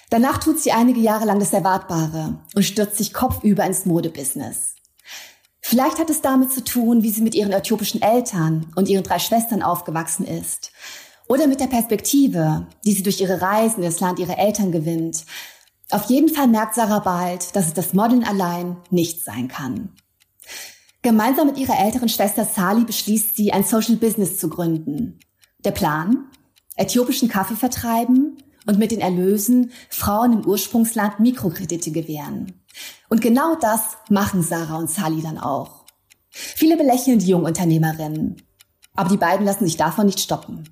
Danach 0.09 0.38
tut 0.38 0.59
sie 0.59 0.71
einige 0.71 1.00
Jahre 1.00 1.25
lang 1.25 1.39
das 1.39 1.54
Erwartbare 1.54 2.39
und 2.56 2.63
stürzt 2.63 2.98
sich 2.98 3.13
kopfüber 3.13 3.65
ins 3.65 3.86
Modebusiness. 3.86 4.76
Vielleicht 5.69 5.99
hat 5.99 6.09
es 6.09 6.21
damit 6.21 6.53
zu 6.53 6.63
tun, 6.63 7.03
wie 7.03 7.09
sie 7.09 7.21
mit 7.21 7.35
ihren 7.35 7.51
äthiopischen 7.51 8.01
Eltern 8.01 8.67
und 8.77 8.87
ihren 8.87 9.03
drei 9.03 9.19
Schwestern 9.19 9.61
aufgewachsen 9.61 10.25
ist. 10.25 10.71
Oder 11.27 11.45
mit 11.45 11.59
der 11.59 11.67
Perspektive, 11.67 12.67
die 12.85 12.93
sie 12.93 13.03
durch 13.03 13.19
ihre 13.19 13.41
Reisen 13.41 13.83
in 13.83 13.89
das 13.89 13.99
Land 13.99 14.17
ihrer 14.19 14.39
Eltern 14.39 14.71
gewinnt. 14.71 15.25
Auf 15.89 16.05
jeden 16.05 16.33
Fall 16.33 16.47
merkt 16.47 16.75
Sarah 16.75 16.99
bald, 16.99 17.53
dass 17.53 17.67
es 17.67 17.73
das 17.73 17.93
Modeln 17.93 18.23
allein 18.23 18.77
nicht 18.91 19.25
sein 19.25 19.49
kann. 19.49 19.89
Gemeinsam 21.01 21.47
mit 21.47 21.57
ihrer 21.57 21.77
älteren 21.77 22.07
Schwester 22.07 22.45
Sali 22.45 22.85
beschließt 22.85 23.35
sie, 23.35 23.51
ein 23.51 23.65
Social 23.65 23.97
Business 23.97 24.39
zu 24.39 24.47
gründen. 24.47 25.19
Der 25.65 25.71
Plan? 25.71 26.29
Äthiopischen 26.77 27.27
Kaffee 27.27 27.57
vertreiben 27.57 28.37
und 28.67 28.79
mit 28.79 28.91
den 28.91 29.01
Erlösen 29.01 29.71
Frauen 29.89 30.31
im 30.31 30.45
Ursprungsland 30.45 31.19
Mikrokredite 31.19 31.91
gewähren. 31.91 32.53
Und 33.09 33.21
genau 33.21 33.56
das 33.56 33.98
machen 34.09 34.44
Sarah 34.44 34.77
und 34.77 34.89
Sally 34.89 35.21
dann 35.21 35.38
auch. 35.38 35.86
Viele 36.30 36.77
belächeln 36.77 37.19
die 37.19 37.27
jungen 37.27 37.45
Unternehmerinnen, 37.45 38.42
aber 38.95 39.09
die 39.09 39.18
beiden 39.18 39.45
lassen 39.45 39.65
sich 39.65 39.77
davon 39.77 40.06
nicht 40.06 40.19
stoppen. 40.19 40.69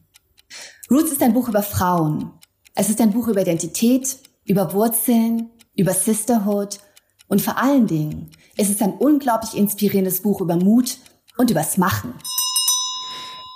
Roots 0.91 1.11
ist 1.11 1.23
ein 1.23 1.33
Buch 1.33 1.47
über 1.47 1.63
Frauen. 1.63 2.31
Es 2.75 2.89
ist 2.89 3.01
ein 3.01 3.11
Buch 3.11 3.27
über 3.27 3.41
Identität, 3.41 4.19
über 4.43 4.73
Wurzeln, 4.73 5.49
über 5.75 5.93
Sisterhood 5.93 6.79
und 7.27 7.41
vor 7.41 7.57
allen 7.57 7.87
Dingen 7.87 8.31
ist 8.57 8.69
es 8.69 8.81
ein 8.81 8.93
unglaublich 8.93 9.55
inspirierendes 9.55 10.21
Buch 10.21 10.41
über 10.41 10.55
Mut 10.55 10.97
und 11.37 11.49
übers 11.49 11.77
Machen. 11.77 12.13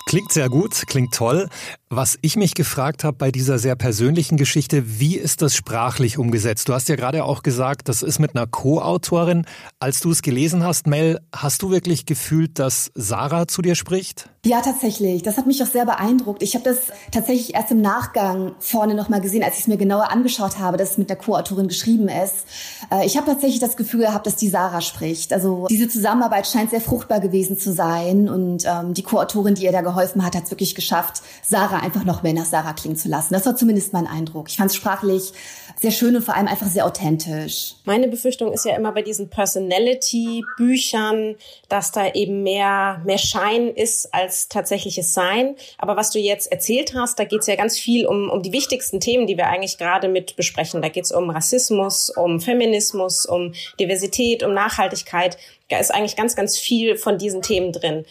Klingt 0.08 0.32
sehr 0.32 0.50
gut, 0.50 0.88
klingt 0.88 1.14
toll. 1.14 1.50
Was 1.92 2.20
ich 2.22 2.36
mich 2.36 2.54
gefragt 2.54 3.04
habe 3.04 3.18
bei 3.18 3.32
dieser 3.32 3.58
sehr 3.58 3.76
persönlichen 3.76 4.38
Geschichte, 4.38 5.00
wie 5.00 5.16
ist 5.16 5.42
das 5.42 5.56
sprachlich 5.56 6.20
umgesetzt? 6.20 6.70
Du 6.70 6.76
hast 6.76 6.88
ja 6.88 6.96
gerade 6.96 7.24
auch 7.24 7.42
gesagt, 7.42 7.90
das 7.90 8.04
ist 8.04 8.20
mit 8.20 8.36
einer 8.36 8.46
Co-Autorin. 8.46 9.48
Als 9.80 10.00
du 10.00 10.12
es 10.12 10.22
gelesen 10.22 10.64
hast, 10.64 10.86
Mel, 10.86 11.20
hast 11.36 11.64
du 11.64 11.72
wirklich 11.72 12.06
gefühlt, 12.06 12.60
dass 12.60 12.92
Sarah 12.94 13.48
zu 13.48 13.64
dir 13.64 13.74
spricht? 13.74 14.30
Ja, 14.46 14.62
tatsächlich. 14.62 15.24
Das 15.24 15.38
hat 15.38 15.48
mich 15.48 15.64
auch 15.64 15.68
sehr 15.68 15.86
beeindruckt. 15.86 16.44
Ich 16.44 16.54
habe 16.54 16.64
das 16.64 16.78
tatsächlich 17.12 17.56
erst 17.56 17.72
im 17.72 17.82
Nachgang 17.82 18.54
vorne 18.60 18.94
nochmal 18.94 19.20
gesehen, 19.20 19.44
als 19.44 19.56
ich 19.56 19.62
es 19.62 19.68
mir 19.68 19.78
genauer 19.78 20.12
angeschaut 20.12 20.60
habe, 20.60 20.78
dass 20.78 20.92
es 20.92 20.98
mit 21.00 21.10
der 21.10 21.18
Co-Autorin 21.18 21.68
geschrieben 21.68 22.08
ist. 22.08 22.46
Äh, 22.92 23.08
ich 23.08 23.18
habe 23.18 23.26
tatsächlich 23.26 23.60
das 23.60 23.76
Gefühl 23.76 24.02
gehabt, 24.02 24.28
dass 24.28 24.36
die 24.36 24.48
Sarah 24.48 24.82
spricht. 24.82 25.34
Also 25.34 25.66
diese 25.68 25.90
Zusammenarbeit 25.90 26.46
scheint 26.46 26.70
sehr 26.70 26.82
fruchtbar 26.82 27.20
gewesen 27.20 27.58
zu 27.58 27.74
sein. 27.74 28.30
Und 28.30 28.64
ähm, 28.66 28.94
die 28.94 29.04
Co-Autorin, 29.04 29.56
die 29.56 29.64
ihr 29.64 29.72
da 29.72 29.82
geholfen 29.82 30.24
hat, 30.24 30.36
hat 30.36 30.44
es 30.44 30.52
wirklich 30.52 30.76
geschafft, 30.76 31.24
Sarah 31.44 31.79
einfach 31.82 32.04
noch 32.04 32.24
mehr 32.24 32.34
nach 32.34 32.46
Sarah 32.46 32.74
klingen 32.74 32.98
zu 32.98 33.10
lassen. 33.10 33.34
Das 33.34 33.46
war 33.46 33.56
zumindest 33.56 33.94
mein 33.94 34.08
Eindruck. 34.08 34.50
Ich 34.50 34.58
fand 34.58 34.72
es 34.72 34.76
sprachlich 34.76 35.34
sehr 35.80 35.92
schön 35.92 36.16
und 36.16 36.24
vor 36.24 36.36
allem 36.36 36.48
einfach 36.48 36.68
sehr 36.68 36.86
authentisch. 36.86 37.76
Meine 37.86 38.10
Befürchtung 38.10 38.52
ist 38.52 38.66
ja 38.66 38.76
immer 38.76 38.92
bei 38.92 39.02
diesen 39.02 39.30
Personality-Büchern, 39.30 41.36
dass 41.70 41.92
da 41.92 42.12
eben 42.12 42.44
mehr, 42.44 43.02
mehr 43.06 43.18
Schein 43.18 43.70
ist 43.70 44.14
als 44.14 44.50
tatsächliches 44.50 45.14
Sein. 45.14 45.56
Aber 45.78 45.96
was 45.96 46.12
du 46.12 46.20
jetzt 46.20 46.52
erzählt 46.52 46.94
hast, 46.96 47.18
da 47.18 47.24
geht 47.24 47.40
es 47.42 47.48
ja 47.48 47.56
ganz 47.56 47.80
viel 47.80 48.06
um, 48.06 48.30
um 48.30 48.44
die 48.44 48.52
wichtigsten 48.52 49.00
Themen, 49.00 49.26
die 49.26 49.38
wir 49.38 49.48
eigentlich 49.48 49.78
gerade 49.78 50.10
mit 50.10 50.36
besprechen. 50.36 50.82
Da 50.82 50.90
geht 50.90 51.06
es 51.06 51.14
um 51.14 51.30
Rassismus, 51.30 52.10
um 52.10 52.42
Feminismus, 52.42 53.26
um 53.26 53.54
Diversität, 53.80 54.44
um 54.44 54.54
Nachhaltigkeit. 54.54 55.38
Da 55.70 55.80
ist 55.80 55.94
eigentlich 55.94 56.18
ganz, 56.18 56.36
ganz 56.36 56.58
viel 56.58 56.98
von 56.98 57.18
diesen 57.18 57.42
Themen 57.42 57.72
drin. 57.72 58.04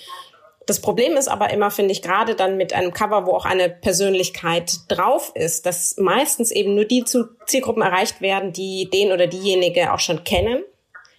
Das 0.68 0.82
Problem 0.82 1.16
ist 1.16 1.28
aber 1.28 1.48
immer, 1.48 1.70
finde 1.70 1.92
ich, 1.92 2.02
gerade 2.02 2.34
dann 2.34 2.58
mit 2.58 2.74
einem 2.74 2.92
Cover, 2.92 3.24
wo 3.24 3.32
auch 3.32 3.46
eine 3.46 3.70
Persönlichkeit 3.70 4.80
drauf 4.88 5.32
ist, 5.34 5.64
dass 5.64 5.96
meistens 5.96 6.50
eben 6.50 6.74
nur 6.74 6.84
die 6.84 7.06
Zielgruppen 7.46 7.82
erreicht 7.82 8.20
werden, 8.20 8.52
die 8.52 8.90
den 8.90 9.10
oder 9.10 9.26
diejenige 9.26 9.94
auch 9.94 9.98
schon 9.98 10.24
kennen. 10.24 10.62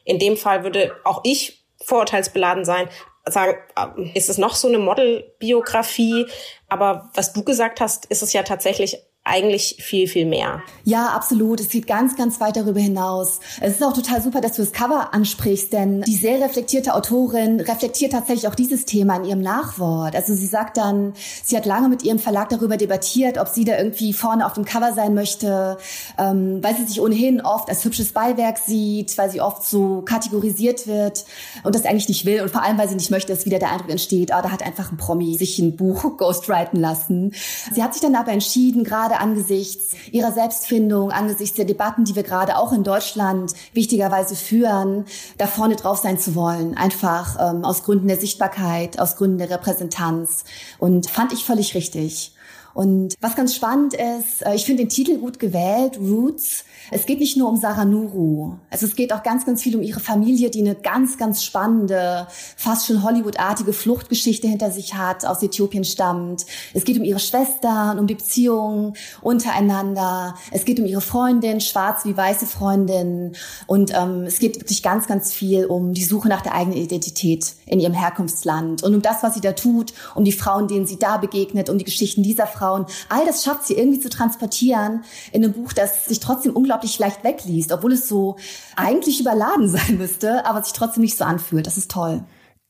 In 0.06 0.20
dem 0.20 0.38
Fall 0.38 0.64
würde 0.64 0.96
auch 1.04 1.22
ich 1.24 1.66
vorurteilsbeladen 1.84 2.64
sein, 2.64 2.90
sagen, 3.26 3.58
ähm, 3.76 4.12
ist 4.14 4.30
es 4.30 4.38
noch 4.38 4.54
so 4.54 4.68
eine 4.68 4.78
Modelbiografie? 4.78 6.28
Aber 6.68 7.10
was 7.16 7.34
du 7.34 7.44
gesagt 7.44 7.82
hast, 7.82 8.06
ist 8.06 8.22
es 8.22 8.34
ja 8.34 8.44
tatsächlich 8.44 9.00
eigentlich 9.30 9.78
viel, 9.80 10.08
viel 10.08 10.26
mehr. 10.26 10.62
Ja, 10.84 11.08
absolut. 11.08 11.60
Es 11.60 11.70
geht 11.70 11.88
ganz, 11.88 12.16
ganz 12.16 12.40
weit 12.40 12.56
darüber 12.56 12.80
hinaus. 12.80 13.40
Es 13.62 13.74
ist 13.74 13.84
auch 13.84 13.94
total 13.94 14.22
super, 14.22 14.42
dass 14.42 14.54
du 14.54 14.64
das 14.64 14.72
Cover 14.72 15.14
ansprichst, 15.14 15.72
denn 15.72 16.02
die 16.02 16.16
sehr 16.16 16.42
reflektierte 16.42 16.94
Autorin 16.94 17.60
reflektiert 17.60 18.14
tatsächlich 18.14 18.48
auch 18.48 18.56
dieses 18.56 18.86
Thema 18.86 19.18
in 19.18 19.26
ihrem 19.26 19.42
Nachwort. 19.42 20.16
Also 20.16 20.34
sie 20.34 20.48
sagt 20.48 20.78
dann, 20.78 21.14
sie 21.44 21.56
hat 21.56 21.66
lange 21.66 21.90
mit 21.90 22.04
ihrem 22.04 22.20
Verlag 22.20 22.50
darüber 22.50 22.78
debattiert, 22.78 23.38
ob 23.38 23.48
sie 23.50 23.66
da 23.66 23.78
irgendwie 23.78 24.14
vorne 24.14 24.46
auf 24.46 24.54
dem 24.54 24.66
Cover 24.66 24.94
sein 24.94 25.14
möchte, 25.14 25.78
ähm, 26.18 26.64
weil 26.64 26.76
sie 26.76 26.86
sich 26.86 27.02
ohnehin 27.02 27.42
oft 27.42 27.70
als 27.70 27.86
hübsches 27.86 28.12
Beiwerk 28.12 28.58
sieht, 28.58 29.18
weil 29.18 29.30
sie 29.30 29.42
oft 29.42 29.64
so 29.64 30.02
kategorisiert 30.02 30.88
wird 30.88 31.26
und 31.64 31.76
das 31.76 31.86
eigentlich 31.86 32.10
nicht 32.10 32.26
will 32.26 32.42
und 32.42 32.50
vor 32.50 32.64
allem, 32.64 32.78
weil 32.78 32.90
sie 32.90 32.96
nicht 32.96 33.12
möchte, 33.12 33.34
dass 33.34 33.46
wieder 33.46 33.60
der 33.60 33.72
Eindruck 33.72 33.92
entsteht, 33.92 34.34
ah, 34.34 34.42
da 34.42 34.52
hat 34.52 34.64
einfach 34.64 34.92
ein 34.92 34.98
Promi 34.98 35.38
sich 35.38 35.60
ein 35.60 35.76
Buch 35.76 36.04
ghostwriten 36.18 36.80
lassen. 36.80 37.34
Sie 37.74 37.84
hat 37.84 37.94
sich 37.94 38.02
dann 38.02 38.16
aber 38.16 38.32
entschieden, 38.32 38.84
gerade 38.84 39.19
angesichts 39.20 39.96
ihrer 40.12 40.32
Selbstfindung, 40.32 41.12
angesichts 41.12 41.56
der 41.56 41.66
Debatten, 41.66 42.06
die 42.06 42.16
wir 42.16 42.24
gerade 42.24 42.58
auch 42.58 42.72
in 42.72 42.84
Deutschland 42.84 43.54
wichtigerweise 43.74 44.36
führen, 44.36 45.06
da 45.38 45.48
vorne 45.48 45.76
drauf 45.76 45.98
sein 45.98 46.18
zu 46.18 46.36
wollen. 46.36 46.76
Einfach 46.78 47.38
ähm, 47.40 47.66
aus 47.66 47.84
Gründen 47.84 48.08
der 48.08 48.20
Sichtbarkeit, 48.20 49.00
aus 49.00 49.16
Gründen 49.16 49.38
der 49.38 49.50
Repräsentanz. 49.50 50.44
Und 50.78 51.10
fand 51.10 51.34
ich 51.34 51.46
völlig 51.46 51.76
richtig. 51.76 52.34
Und 52.80 53.16
was 53.20 53.36
ganz 53.36 53.56
spannend 53.56 53.94
ist, 53.94 54.42
äh, 54.46 54.56
ich 54.56 54.64
finde 54.64 54.84
den 54.84 54.90
Titel 54.90 55.18
gut 55.18 55.38
gewählt, 55.38 56.00
Roots. 56.00 56.64
Es 56.92 57.06
geht 57.06 57.20
nicht 57.20 57.36
nur 57.36 57.50
um 57.50 57.58
Sarah 57.58 57.84
Nuru. 57.84 58.54
Also 58.70 58.86
es 58.86 58.96
geht 58.96 59.12
auch 59.12 59.22
ganz, 59.22 59.46
ganz 59.46 59.62
viel 59.62 59.76
um 59.76 59.82
ihre 59.82 60.00
Familie, 60.00 60.50
die 60.50 60.62
eine 60.62 60.76
ganz, 60.76 61.18
ganz 61.18 61.44
spannende, 61.44 62.26
fast 62.56 62.88
schon 62.88 63.04
Hollywood-artige 63.04 63.74
Fluchtgeschichte 63.74 64.48
hinter 64.48 64.72
sich 64.72 64.94
hat, 64.94 65.26
aus 65.26 65.44
Äthiopien 65.44 65.84
stammt. 65.84 66.46
Es 66.74 66.86
geht 66.86 66.98
um 66.98 67.04
ihre 67.04 67.20
Schwestern, 67.20 68.00
um 68.00 68.08
die 68.08 68.16
Beziehungen 68.16 68.94
untereinander. 69.22 70.36
Es 70.52 70.64
geht 70.64 70.80
um 70.80 70.86
ihre 70.86 71.02
Freundin, 71.02 71.60
schwarz 71.60 72.06
wie 72.06 72.16
weiße 72.16 72.46
Freundin. 72.46 73.34
Und 73.68 73.92
ähm, 73.94 74.24
es 74.24 74.40
geht 74.40 74.58
wirklich 74.58 74.82
ganz, 74.82 75.06
ganz 75.06 75.34
viel 75.34 75.66
um 75.66 75.94
die 75.94 76.06
Suche 76.06 76.30
nach 76.30 76.42
der 76.42 76.56
eigenen 76.56 76.78
Identität 76.78 77.56
in 77.66 77.82
ihrem 77.82 77.94
Herkunftsland 77.94 78.84
und 78.84 78.96
um 78.96 79.02
das, 79.02 79.22
was 79.22 79.34
sie 79.36 79.42
da 79.42 79.52
tut, 79.52 79.94
um 80.16 80.24
die 80.24 80.32
Frauen, 80.32 80.70
denen 80.70 80.88
sie 80.88 80.98
da 80.98 81.18
begegnet, 81.18 81.70
um 81.70 81.78
die 81.78 81.84
Geschichten 81.84 82.24
dieser 82.24 82.48
Frauen. 82.48 82.69
All 82.76 83.26
das 83.26 83.44
schafft 83.44 83.68
sie 83.68 83.76
irgendwie 83.76 84.00
zu 84.00 84.10
transportieren 84.10 85.04
in 85.32 85.44
einem 85.44 85.54
Buch, 85.54 85.74
das 85.74 86.06
sich 86.06 86.20
trotzdem 86.20 86.56
unglaublich 86.56 86.98
leicht 87.00 87.24
wegliest, 87.24 87.72
obwohl 87.72 87.94
es 87.94 88.08
so 88.08 88.38
eigentlich 88.76 89.20
überladen 89.20 89.70
sein 89.70 89.98
müsste, 89.98 90.46
aber 90.46 90.64
sich 90.64 90.74
trotzdem 90.74 91.04
nicht 91.04 91.18
so 91.18 91.24
anfühlt. 91.24 91.68
Das 91.68 91.78
ist 91.78 91.92
toll. 91.92 92.24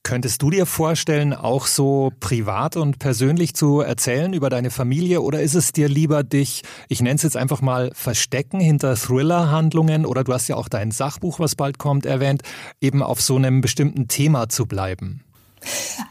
Könntest 0.03 0.41
du 0.41 0.49
dir 0.49 0.65
vorstellen, 0.65 1.33
auch 1.33 1.67
so 1.67 2.11
privat 2.19 2.77
und 2.77 2.99
persönlich 2.99 3.53
zu 3.53 3.81
erzählen 3.81 4.33
über 4.33 4.49
deine 4.49 4.71
Familie 4.71 5.21
oder 5.21 5.41
ist 5.41 5.55
es 5.55 5.73
dir 5.73 5.89
lieber, 5.89 6.23
dich, 6.23 6.63
ich 6.87 7.01
nenne 7.01 7.15
es 7.15 7.23
jetzt 7.23 7.35
einfach 7.35 7.61
mal, 7.61 7.91
verstecken 7.93 8.59
hinter 8.59 8.95
Thriller-Handlungen 8.95 10.05
oder 10.05 10.23
du 10.23 10.33
hast 10.33 10.47
ja 10.47 10.55
auch 10.55 10.69
dein 10.69 10.91
Sachbuch, 10.91 11.39
was 11.39 11.55
bald 11.55 11.77
kommt, 11.79 12.05
erwähnt, 12.05 12.43
eben 12.79 13.03
auf 13.03 13.21
so 13.21 13.35
einem 13.35 13.61
bestimmten 13.61 14.07
Thema 14.07 14.47
zu 14.47 14.65
bleiben? 14.65 15.21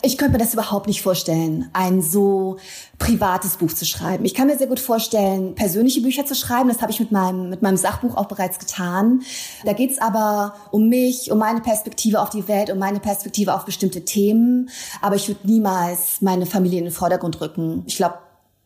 Ich 0.03 0.19
könnte 0.19 0.33
mir 0.33 0.39
das 0.39 0.53
überhaupt 0.53 0.87
nicht 0.87 1.03
vorstellen, 1.03 1.71
ein 1.73 2.03
so 2.03 2.59
privates 2.99 3.57
Buch 3.57 3.73
zu 3.73 3.85
schreiben. 3.85 4.25
Ich 4.25 4.35
kann 4.35 4.49
mir 4.49 4.59
sehr 4.59 4.67
gut 4.67 4.81
vorstellen, 4.81 5.55
persönliche 5.55 6.01
Bücher 6.01 6.27
zu 6.27 6.35
schreiben. 6.35 6.69
Das 6.69 6.83
habe 6.83 6.91
ich 6.91 7.01
mit 7.01 7.13
meinem, 7.13 7.49
mit 7.49 7.63
meinem 7.63 7.77
Sachbuch 7.77 8.17
auch 8.17 8.27
bereits 8.27 8.59
getan. 8.59 9.23
Da 9.65 9.73
geht 9.73 9.93
es 9.93 9.99
aber 9.99 10.55
um 10.73 10.89
mich, 10.89 11.31
um 11.31 11.39
meine 11.39 11.61
Perspektive 11.61 12.21
auf 12.21 12.31
die 12.31 12.49
Welt, 12.49 12.71
um 12.71 12.79
meine 12.79 13.01
Perspektive 13.01 13.55
auf 13.55 13.65
bestimmte 13.65 14.05
Themen. 14.05 14.69
Aber 15.01 15.17
ich 15.17 15.29
würde 15.29 15.47
niemals 15.47 16.21
meine 16.21 16.47
Familie 16.47 16.79
in 16.79 16.85
den 16.87 16.93
Vordergrund 16.93 17.41
rücken. 17.41 17.85
Ich 17.87 17.97
glaube, 17.97 18.19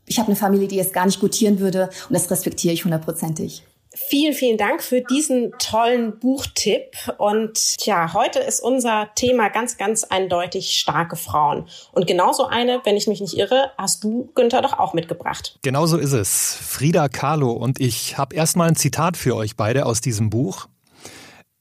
ich 0.06 0.18
habe 0.18 0.28
eine 0.28 0.36
Familie, 0.36 0.68
die 0.68 0.80
es 0.80 0.92
gar 0.92 1.06
nicht 1.06 1.20
gutieren 1.20 1.60
würde 1.60 1.90
und 2.08 2.14
das 2.14 2.30
respektiere 2.30 2.74
ich 2.74 2.84
hundertprozentig. 2.84 3.64
Vielen, 3.94 4.32
vielen 4.32 4.56
Dank 4.56 4.82
für 4.82 5.02
diesen 5.02 5.52
tollen 5.58 6.18
Buchtipp. 6.18 6.96
Und 7.18 7.76
ja, 7.84 8.14
heute 8.14 8.38
ist 8.38 8.60
unser 8.60 9.10
Thema 9.14 9.50
ganz, 9.50 9.76
ganz 9.76 10.04
eindeutig 10.04 10.78
starke 10.78 11.16
Frauen. 11.16 11.68
Und 11.92 12.06
genauso 12.06 12.46
eine, 12.46 12.80
wenn 12.84 12.96
ich 12.96 13.06
mich 13.06 13.20
nicht 13.20 13.36
irre, 13.36 13.72
hast 13.76 14.02
du, 14.04 14.30
Günther, 14.34 14.62
doch 14.62 14.78
auch 14.78 14.94
mitgebracht. 14.94 15.58
Genauso 15.62 15.98
ist 15.98 16.12
es. 16.12 16.54
Frida 16.54 17.08
Kahlo 17.08 17.52
und 17.52 17.80
ich 17.80 18.16
habe 18.16 18.34
erstmal 18.34 18.68
ein 18.68 18.76
Zitat 18.76 19.16
für 19.16 19.36
euch 19.36 19.56
beide 19.56 19.84
aus 19.84 20.00
diesem 20.00 20.30
Buch. 20.30 20.68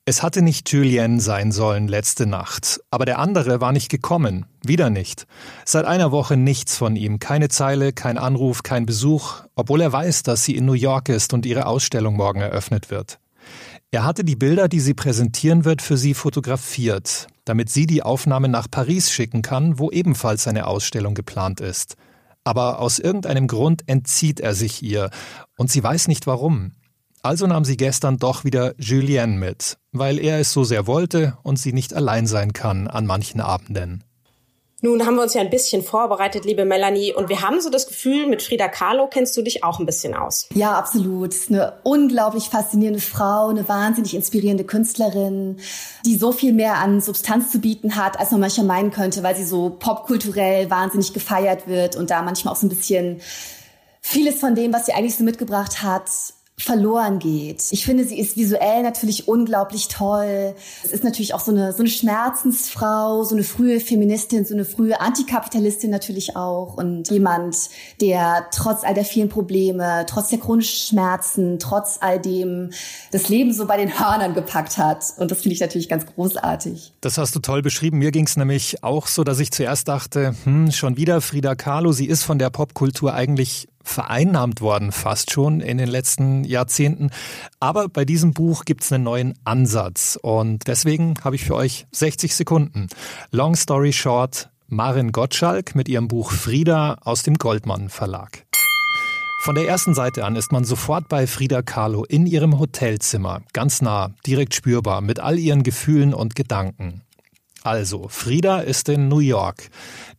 Es 0.03 0.23
hatte 0.23 0.41
nicht 0.41 0.71
Julien 0.71 1.19
sein 1.19 1.51
sollen 1.51 1.87
letzte 1.87 2.25
Nacht, 2.25 2.81
aber 2.89 3.05
der 3.05 3.19
andere 3.19 3.61
war 3.61 3.71
nicht 3.71 3.87
gekommen, 3.89 4.47
wieder 4.63 4.89
nicht. 4.89 5.27
Seit 5.63 5.85
einer 5.85 6.11
Woche 6.11 6.37
nichts 6.37 6.75
von 6.75 6.95
ihm, 6.95 7.19
keine 7.19 7.49
Zeile, 7.49 7.93
kein 7.93 8.17
Anruf, 8.17 8.63
kein 8.63 8.87
Besuch, 8.87 9.43
obwohl 9.53 9.79
er 9.79 9.93
weiß, 9.93 10.23
dass 10.23 10.43
sie 10.43 10.55
in 10.55 10.65
New 10.65 10.73
York 10.73 11.07
ist 11.09 11.33
und 11.33 11.45
ihre 11.45 11.67
Ausstellung 11.67 12.15
morgen 12.15 12.41
eröffnet 12.41 12.89
wird. 12.89 13.19
Er 13.91 14.03
hatte 14.03 14.23
die 14.23 14.35
Bilder, 14.35 14.67
die 14.67 14.79
sie 14.79 14.95
präsentieren 14.95 15.65
wird, 15.65 15.83
für 15.83 15.97
sie 15.97 16.15
fotografiert, 16.15 17.27
damit 17.45 17.69
sie 17.69 17.85
die 17.85 18.01
Aufnahme 18.01 18.49
nach 18.49 18.71
Paris 18.71 19.11
schicken 19.11 19.43
kann, 19.43 19.77
wo 19.77 19.91
ebenfalls 19.91 20.47
eine 20.47 20.65
Ausstellung 20.65 21.13
geplant 21.13 21.59
ist. 21.61 21.95
Aber 22.43 22.79
aus 22.79 22.97
irgendeinem 22.97 23.45
Grund 23.45 23.83
entzieht 23.87 24.39
er 24.39 24.55
sich 24.55 24.81
ihr, 24.81 25.11
und 25.57 25.69
sie 25.69 25.83
weiß 25.83 26.07
nicht 26.07 26.25
warum. 26.25 26.71
Also 27.23 27.45
nahm 27.45 27.65
sie 27.65 27.77
gestern 27.77 28.17
doch 28.17 28.45
wieder 28.45 28.73
Julien 28.77 29.37
mit, 29.37 29.77
weil 29.91 30.17
er 30.17 30.39
es 30.39 30.51
so 30.51 30.63
sehr 30.63 30.87
wollte 30.87 31.37
und 31.43 31.59
sie 31.59 31.71
nicht 31.71 31.93
allein 31.93 32.25
sein 32.25 32.51
kann 32.51 32.87
an 32.87 33.05
manchen 33.05 33.41
Abenden. 33.41 34.03
Nun 34.83 35.05
haben 35.05 35.13
wir 35.13 35.21
uns 35.21 35.35
ja 35.35 35.41
ein 35.41 35.51
bisschen 35.51 35.83
vorbereitet, 35.83 36.43
liebe 36.43 36.65
Melanie, 36.65 37.13
und 37.13 37.29
wir 37.29 37.43
haben 37.43 37.61
so 37.61 37.69
das 37.69 37.85
Gefühl, 37.85 38.25
mit 38.25 38.41
Frida 38.41 38.67
Kahlo 38.67 39.07
kennst 39.07 39.37
du 39.37 39.43
dich 39.43 39.63
auch 39.63 39.79
ein 39.79 39.85
bisschen 39.85 40.15
aus. 40.15 40.49
Ja, 40.55 40.71
absolut. 40.71 41.35
Eine 41.49 41.73
unglaublich 41.83 42.45
faszinierende 42.45 42.99
Frau, 42.99 43.49
eine 43.49 43.69
wahnsinnig 43.69 44.15
inspirierende 44.15 44.63
Künstlerin, 44.63 45.57
die 46.07 46.17
so 46.17 46.31
viel 46.31 46.53
mehr 46.53 46.77
an 46.77 46.99
Substanz 46.99 47.51
zu 47.51 47.59
bieten 47.59 47.95
hat, 47.95 48.19
als 48.19 48.31
man 48.31 48.39
manchmal 48.39 48.65
meinen 48.65 48.89
könnte, 48.89 49.21
weil 49.21 49.35
sie 49.35 49.45
so 49.45 49.69
popkulturell 49.69 50.71
wahnsinnig 50.71 51.13
gefeiert 51.13 51.67
wird 51.67 51.95
und 51.95 52.09
da 52.09 52.23
manchmal 52.23 52.55
auch 52.55 52.59
so 52.59 52.65
ein 52.65 52.69
bisschen 52.69 53.21
vieles 54.01 54.39
von 54.39 54.55
dem, 54.55 54.73
was 54.73 54.87
sie 54.87 54.93
eigentlich 54.93 55.15
so 55.15 55.23
mitgebracht 55.23 55.83
hat, 55.83 56.09
verloren 56.63 57.19
geht. 57.19 57.63
Ich 57.71 57.85
finde, 57.85 58.05
sie 58.05 58.19
ist 58.19 58.37
visuell 58.37 58.83
natürlich 58.83 59.27
unglaublich 59.27 59.87
toll. 59.87 60.55
Es 60.83 60.91
ist 60.91 61.03
natürlich 61.03 61.33
auch 61.33 61.39
so 61.39 61.51
eine, 61.51 61.73
so 61.73 61.79
eine 61.79 61.89
Schmerzensfrau, 61.89 63.23
so 63.23 63.35
eine 63.35 63.43
frühe 63.43 63.79
Feministin, 63.79 64.45
so 64.45 64.53
eine 64.53 64.65
frühe 64.65 64.99
Antikapitalistin 64.99 65.89
natürlich 65.89 66.35
auch 66.35 66.75
und 66.75 67.09
jemand, 67.09 67.69
der 67.99 68.47
trotz 68.51 68.83
all 68.83 68.93
der 68.93 69.05
vielen 69.05 69.29
Probleme, 69.29 70.05
trotz 70.07 70.29
der 70.29 70.39
chronischen 70.39 70.89
Schmerzen, 70.89 71.59
trotz 71.59 71.97
all 72.01 72.19
dem 72.19 72.71
das 73.11 73.29
Leben 73.29 73.53
so 73.53 73.65
bei 73.65 73.77
den 73.77 73.99
Hörnern 73.99 74.33
gepackt 74.33 74.77
hat. 74.77 75.05
Und 75.17 75.31
das 75.31 75.41
finde 75.41 75.55
ich 75.55 75.61
natürlich 75.61 75.89
ganz 75.89 76.05
großartig. 76.05 76.93
Das 77.01 77.17
hast 77.17 77.35
du 77.35 77.39
toll 77.39 77.61
beschrieben. 77.61 77.97
Mir 77.99 78.11
ging 78.11 78.25
es 78.25 78.37
nämlich 78.37 78.83
auch 78.83 79.07
so, 79.07 79.23
dass 79.23 79.39
ich 79.39 79.51
zuerst 79.51 79.87
dachte, 79.87 80.35
hm, 80.43 80.71
schon 80.71 80.97
wieder 80.97 81.21
Frida 81.21 81.55
Kahlo. 81.55 81.91
Sie 81.91 82.05
ist 82.05 82.23
von 82.23 82.39
der 82.39 82.49
Popkultur 82.49 83.13
eigentlich 83.13 83.67
vereinnahmt 83.83 84.61
worden, 84.61 84.91
fast 84.91 85.31
schon 85.31 85.61
in 85.61 85.77
den 85.77 85.89
letzten 85.89 86.43
Jahrzehnten. 86.43 87.09
Aber 87.59 87.89
bei 87.89 88.05
diesem 88.05 88.33
Buch 88.33 88.65
gibt 88.65 88.83
es 88.83 88.91
einen 88.91 89.03
neuen 89.03 89.33
Ansatz 89.43 90.17
und 90.21 90.67
deswegen 90.67 91.15
habe 91.23 91.35
ich 91.35 91.45
für 91.45 91.55
euch 91.55 91.87
60 91.91 92.35
Sekunden. 92.35 92.87
Long 93.31 93.55
Story 93.55 93.93
Short, 93.93 94.49
Marin 94.67 95.11
Gottschalk 95.11 95.75
mit 95.75 95.89
ihrem 95.89 96.07
Buch 96.07 96.31
Frieda 96.31 96.97
aus 97.01 97.23
dem 97.23 97.35
Goldmann 97.35 97.89
Verlag. 97.89 98.45
Von 99.43 99.55
der 99.55 99.67
ersten 99.67 99.95
Seite 99.95 100.23
an 100.23 100.35
ist 100.35 100.51
man 100.51 100.63
sofort 100.63 101.09
bei 101.09 101.25
Frida 101.25 101.63
Kahlo 101.63 102.05
in 102.05 102.27
ihrem 102.27 102.59
Hotelzimmer, 102.59 103.41
ganz 103.53 103.81
nah, 103.81 104.11
direkt 104.27 104.53
spürbar, 104.53 105.01
mit 105.01 105.19
all 105.19 105.39
ihren 105.39 105.63
Gefühlen 105.63 106.13
und 106.13 106.35
Gedanken. 106.35 107.01
Also, 107.63 108.07
Frida 108.07 108.61
ist 108.61 108.89
in 108.89 109.07
New 109.07 109.19
York. 109.19 109.69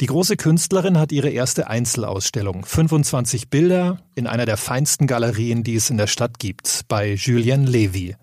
Die 0.00 0.06
große 0.06 0.36
Künstlerin 0.36 0.96
hat 0.96 1.10
ihre 1.10 1.28
erste 1.28 1.68
Einzelausstellung. 1.68 2.64
25 2.64 3.50
Bilder 3.50 3.98
in 4.14 4.28
einer 4.28 4.46
der 4.46 4.56
feinsten 4.56 5.08
Galerien, 5.08 5.64
die 5.64 5.74
es 5.74 5.90
in 5.90 5.96
der 5.96 6.06
Stadt 6.06 6.38
gibt, 6.38 6.82
bei 6.86 7.14
Julien 7.14 7.66
Levy. 7.66 8.14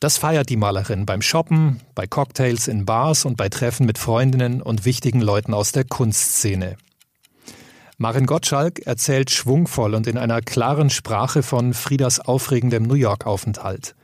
Das 0.00 0.18
feiert 0.18 0.48
die 0.48 0.56
Malerin 0.56 1.06
beim 1.06 1.22
Shoppen, 1.22 1.80
bei 1.94 2.08
Cocktails 2.08 2.66
in 2.66 2.84
Bars 2.84 3.24
und 3.24 3.36
bei 3.36 3.48
Treffen 3.48 3.86
mit 3.86 3.98
Freundinnen 3.98 4.60
und 4.60 4.84
wichtigen 4.84 5.20
Leuten 5.20 5.54
aus 5.54 5.70
der 5.70 5.84
Kunstszene. 5.84 6.76
Marin 7.98 8.26
Gottschalk 8.26 8.80
erzählt 8.80 9.30
schwungvoll 9.30 9.94
und 9.94 10.08
in 10.08 10.18
einer 10.18 10.40
klaren 10.40 10.90
Sprache 10.90 11.44
von 11.44 11.72
Friedas 11.72 12.18
aufregendem 12.18 12.82
New 12.82 12.94
York-Aufenthalt. 12.94 13.94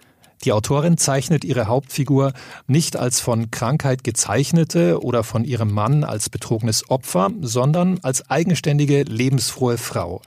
Die 0.45 0.52
Autorin 0.52 0.97
zeichnet 0.97 1.45
ihre 1.45 1.66
Hauptfigur 1.66 2.33
nicht 2.66 2.97
als 2.97 3.21
von 3.21 3.50
Krankheit 3.50 4.04
gezeichnete 4.04 5.02
oder 5.02 5.25
von 5.25 5.45
ihrem 5.45 5.73
Mann 5.73 6.04
als 6.04 6.30
betrogenes 6.30 6.88
Opfer, 6.90 7.30
sondern 7.40 7.99
als 8.02 8.30
eigenständige, 8.30 9.02
lebensfrohe 9.02 9.78
Frau, 9.78 10.23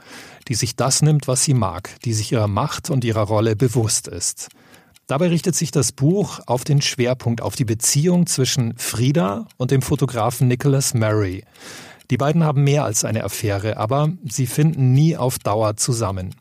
die 0.48 0.56
sich 0.56 0.76
das 0.76 1.02
nimmt, 1.02 1.28
was 1.28 1.44
sie 1.44 1.54
mag, 1.54 1.96
die 2.04 2.14
sich 2.14 2.32
ihrer 2.32 2.48
Macht 2.48 2.90
und 2.90 3.06
ihrer 3.06 3.24
Rolle 3.24 3.56
bewusst 3.56 4.08
ist. 4.08 4.50
Dabei 5.08 5.28
richtet 5.28 5.56
sich 5.56 5.72
das 5.72 5.92
Buch 5.92 6.40
auf 6.46 6.64
den 6.64 6.82
Schwerpunkt 6.82 7.42
auf 7.42 7.56
die 7.56 7.66
Beziehung 7.66 8.28
zwischen 8.28 8.78
Frida 8.78 9.46
und 9.58 9.72
dem 9.72 9.82
Fotografen 9.82 10.48
Nicholas 10.48 10.94
Murray. 10.94 11.44
Die 12.10 12.18
beiden 12.18 12.44
haben 12.44 12.64
mehr 12.64 12.84
als 12.84 13.06
eine 13.06 13.24
Affäre, 13.24 13.78
aber 13.78 14.12
sie 14.26 14.46
finden 14.46 14.94
nie 14.94 15.16
auf 15.16 15.40
Dauer 15.40 15.78
zusammen. 15.78 16.36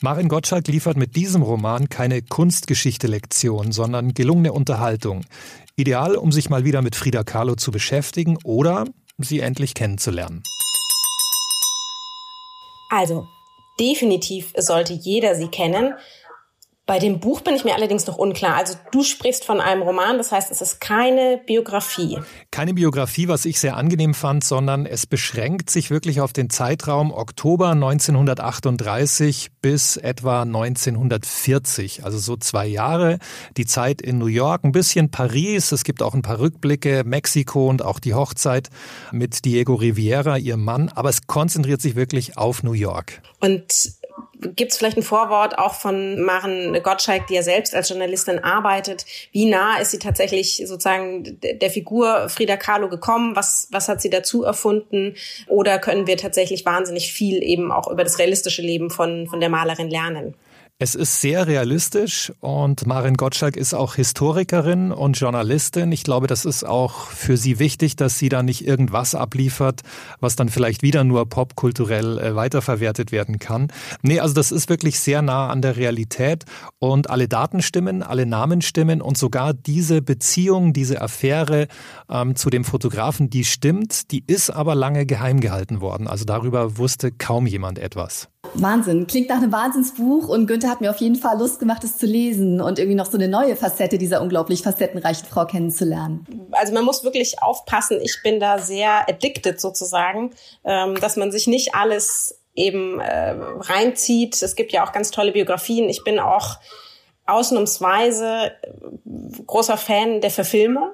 Marin 0.00 0.28
Gottschalk 0.28 0.68
liefert 0.68 0.98
mit 0.98 1.16
diesem 1.16 1.42
Roman 1.42 1.88
keine 1.88 2.20
Kunstgeschichte-Lektion, 2.20 3.72
sondern 3.72 4.12
gelungene 4.12 4.52
Unterhaltung. 4.52 5.24
Ideal, 5.74 6.16
um 6.16 6.32
sich 6.32 6.50
mal 6.50 6.64
wieder 6.64 6.82
mit 6.82 6.94
Frida 6.96 7.24
Kahlo 7.24 7.54
zu 7.54 7.70
beschäftigen 7.70 8.36
oder 8.44 8.84
sie 9.16 9.40
endlich 9.40 9.72
kennenzulernen. 9.72 10.42
Also, 12.90 13.26
definitiv 13.80 14.52
sollte 14.58 14.92
jeder 14.92 15.34
sie 15.34 15.48
kennen. 15.48 15.94
Bei 16.86 17.00
dem 17.00 17.18
Buch 17.18 17.40
bin 17.40 17.56
ich 17.56 17.64
mir 17.64 17.74
allerdings 17.74 18.06
noch 18.06 18.16
unklar. 18.16 18.54
Also 18.54 18.74
du 18.92 19.02
sprichst 19.02 19.44
von 19.44 19.60
einem 19.60 19.82
Roman, 19.82 20.18
das 20.18 20.30
heißt, 20.30 20.52
es 20.52 20.60
ist 20.60 20.80
keine 20.80 21.40
Biografie. 21.44 22.20
Keine 22.52 22.74
Biografie, 22.74 23.26
was 23.26 23.44
ich 23.44 23.58
sehr 23.58 23.76
angenehm 23.76 24.14
fand, 24.14 24.44
sondern 24.44 24.86
es 24.86 25.04
beschränkt 25.04 25.68
sich 25.68 25.90
wirklich 25.90 26.20
auf 26.20 26.32
den 26.32 26.48
Zeitraum 26.48 27.12
Oktober 27.12 27.70
1938 27.70 29.48
bis 29.60 29.96
etwa 29.96 30.42
1940. 30.42 32.04
Also 32.04 32.18
so 32.18 32.36
zwei 32.36 32.68
Jahre. 32.68 33.18
Die 33.56 33.66
Zeit 33.66 34.00
in 34.00 34.18
New 34.18 34.26
York, 34.26 34.62
ein 34.62 34.70
bisschen 34.70 35.10
Paris. 35.10 35.72
Es 35.72 35.82
gibt 35.82 36.02
auch 36.02 36.14
ein 36.14 36.22
paar 36.22 36.38
Rückblicke, 36.38 37.02
Mexiko 37.04 37.68
und 37.68 37.82
auch 37.82 37.98
die 37.98 38.14
Hochzeit 38.14 38.70
mit 39.10 39.44
Diego 39.44 39.74
Riviera, 39.74 40.38
ihrem 40.38 40.62
Mann. 40.62 40.88
Aber 40.90 41.08
es 41.08 41.26
konzentriert 41.26 41.82
sich 41.82 41.96
wirklich 41.96 42.38
auf 42.38 42.62
New 42.62 42.74
York. 42.74 43.22
Und 43.40 43.96
Gibt 44.38 44.72
es 44.72 44.78
vielleicht 44.78 44.96
ein 44.96 45.02
Vorwort 45.02 45.58
auch 45.58 45.74
von 45.74 46.20
Maren 46.20 46.80
Gottschalk, 46.82 47.26
die 47.26 47.34
ja 47.34 47.42
selbst 47.42 47.74
als 47.74 47.88
Journalistin 47.88 48.38
arbeitet? 48.38 49.06
Wie 49.32 49.46
nah 49.46 49.78
ist 49.78 49.90
sie 49.90 49.98
tatsächlich 49.98 50.62
sozusagen 50.66 51.40
der 51.40 51.70
Figur 51.70 52.28
Frida 52.28 52.56
Kahlo 52.56 52.88
gekommen? 52.88 53.34
Was, 53.34 53.68
was 53.70 53.88
hat 53.88 54.02
sie 54.02 54.10
dazu 54.10 54.44
erfunden? 54.44 55.14
Oder 55.48 55.78
können 55.78 56.06
wir 56.06 56.16
tatsächlich 56.16 56.66
wahnsinnig 56.66 57.12
viel 57.12 57.42
eben 57.42 57.72
auch 57.72 57.90
über 57.90 58.04
das 58.04 58.18
realistische 58.18 58.62
Leben 58.62 58.90
von, 58.90 59.26
von 59.26 59.40
der 59.40 59.48
Malerin 59.48 59.88
lernen? 59.88 60.34
Es 60.78 60.94
ist 60.94 61.22
sehr 61.22 61.46
realistisch 61.46 62.34
und 62.40 62.86
Marin 62.86 63.14
Gottschalk 63.14 63.56
ist 63.56 63.72
auch 63.72 63.94
Historikerin 63.94 64.92
und 64.92 65.18
Journalistin. 65.18 65.90
Ich 65.90 66.04
glaube, 66.04 66.26
das 66.26 66.44
ist 66.44 66.64
auch 66.64 67.06
für 67.06 67.38
sie 67.38 67.58
wichtig, 67.58 67.96
dass 67.96 68.18
sie 68.18 68.28
da 68.28 68.42
nicht 68.42 68.66
irgendwas 68.66 69.14
abliefert, 69.14 69.80
was 70.20 70.36
dann 70.36 70.50
vielleicht 70.50 70.82
wieder 70.82 71.02
nur 71.02 71.30
popkulturell 71.30 72.18
äh, 72.18 72.36
weiterverwertet 72.36 73.10
werden 73.10 73.38
kann. 73.38 73.68
Nee, 74.02 74.20
also 74.20 74.34
das 74.34 74.52
ist 74.52 74.68
wirklich 74.68 75.00
sehr 75.00 75.22
nah 75.22 75.48
an 75.48 75.62
der 75.62 75.78
Realität 75.78 76.44
und 76.78 77.08
alle 77.08 77.26
Daten 77.26 77.62
stimmen, 77.62 78.02
alle 78.02 78.26
Namen 78.26 78.60
stimmen 78.60 79.00
und 79.00 79.16
sogar 79.16 79.54
diese 79.54 80.02
Beziehung, 80.02 80.74
diese 80.74 81.00
Affäre 81.00 81.68
ähm, 82.10 82.36
zu 82.36 82.50
dem 82.50 82.64
Fotografen, 82.64 83.30
die 83.30 83.46
stimmt, 83.46 84.10
die 84.10 84.22
ist 84.26 84.50
aber 84.50 84.74
lange 84.74 85.06
geheim 85.06 85.40
gehalten 85.40 85.80
worden. 85.80 86.06
Also 86.06 86.26
darüber 86.26 86.76
wusste 86.76 87.12
kaum 87.12 87.46
jemand 87.46 87.78
etwas. 87.78 88.28
Wahnsinn. 88.54 89.06
Klingt 89.06 89.28
nach 89.28 89.38
einem 89.38 89.52
Wahnsinnsbuch 89.52 90.28
und 90.28 90.46
Günther 90.46 90.65
hat 90.68 90.80
mir 90.80 90.90
auf 90.90 90.98
jeden 90.98 91.16
Fall 91.16 91.38
Lust 91.38 91.58
gemacht, 91.58 91.84
es 91.84 91.98
zu 91.98 92.06
lesen 92.06 92.60
und 92.60 92.78
irgendwie 92.78 92.96
noch 92.96 93.06
so 93.06 93.16
eine 93.16 93.28
neue 93.28 93.56
Facette 93.56 93.98
dieser 93.98 94.20
unglaublich 94.22 94.62
facettenreichen 94.62 95.26
Frau 95.26 95.46
kennenzulernen. 95.46 96.26
Also 96.52 96.72
man 96.72 96.84
muss 96.84 97.04
wirklich 97.04 97.42
aufpassen. 97.42 98.00
Ich 98.02 98.20
bin 98.22 98.40
da 98.40 98.58
sehr 98.58 99.08
addicted 99.08 99.60
sozusagen, 99.60 100.32
ähm, 100.64 100.98
dass 101.00 101.16
man 101.16 101.32
sich 101.32 101.46
nicht 101.46 101.74
alles 101.74 102.38
eben 102.54 103.00
äh, 103.00 103.36
reinzieht. 103.60 104.40
Es 104.42 104.56
gibt 104.56 104.72
ja 104.72 104.86
auch 104.86 104.92
ganz 104.92 105.10
tolle 105.10 105.32
Biografien. 105.32 105.88
Ich 105.88 106.04
bin 106.04 106.18
auch 106.18 106.56
ausnahmsweise 107.26 108.52
großer 109.46 109.76
Fan 109.76 110.20
der 110.20 110.30
Verfilmung 110.30 110.90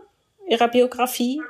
ihrer 0.48 0.68
Biografie 0.68 1.40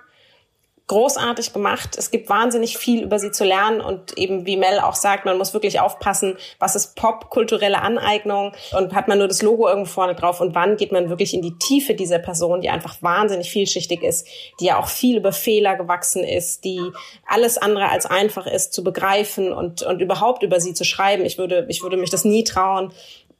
großartig 0.92 1.54
gemacht. 1.54 1.96
Es 1.96 2.10
gibt 2.10 2.28
wahnsinnig 2.28 2.76
viel 2.76 3.02
über 3.02 3.18
sie 3.18 3.30
zu 3.30 3.44
lernen 3.44 3.80
und 3.80 4.18
eben 4.18 4.44
wie 4.44 4.58
Mel 4.58 4.78
auch 4.78 4.94
sagt, 4.94 5.24
man 5.24 5.38
muss 5.38 5.54
wirklich 5.54 5.80
aufpassen, 5.80 6.36
was 6.58 6.76
ist 6.76 6.96
popkulturelle 6.96 7.80
Aneignung 7.80 8.52
und 8.76 8.94
hat 8.94 9.08
man 9.08 9.16
nur 9.16 9.26
das 9.26 9.40
Logo 9.40 9.66
irgendwo 9.68 9.90
vorne 9.90 10.14
drauf 10.14 10.42
und 10.42 10.54
wann 10.54 10.76
geht 10.76 10.92
man 10.92 11.08
wirklich 11.08 11.32
in 11.32 11.40
die 11.40 11.56
Tiefe 11.58 11.94
dieser 11.94 12.18
Person, 12.18 12.60
die 12.60 12.68
einfach 12.68 13.00
wahnsinnig 13.00 13.50
vielschichtig 13.50 14.02
ist, 14.02 14.28
die 14.60 14.66
ja 14.66 14.78
auch 14.78 14.88
viel 14.88 15.16
über 15.16 15.32
Fehler 15.32 15.76
gewachsen 15.76 16.24
ist, 16.24 16.62
die 16.64 16.82
alles 17.26 17.56
andere 17.56 17.88
als 17.88 18.04
einfach 18.04 18.46
ist 18.46 18.74
zu 18.74 18.84
begreifen 18.84 19.50
und, 19.50 19.80
und 19.80 20.02
überhaupt 20.02 20.42
über 20.42 20.60
sie 20.60 20.74
zu 20.74 20.84
schreiben. 20.84 21.24
Ich 21.24 21.38
würde, 21.38 21.64
ich 21.70 21.82
würde 21.82 21.96
mich 21.96 22.10
das 22.10 22.26
nie 22.26 22.44
trauen 22.44 22.92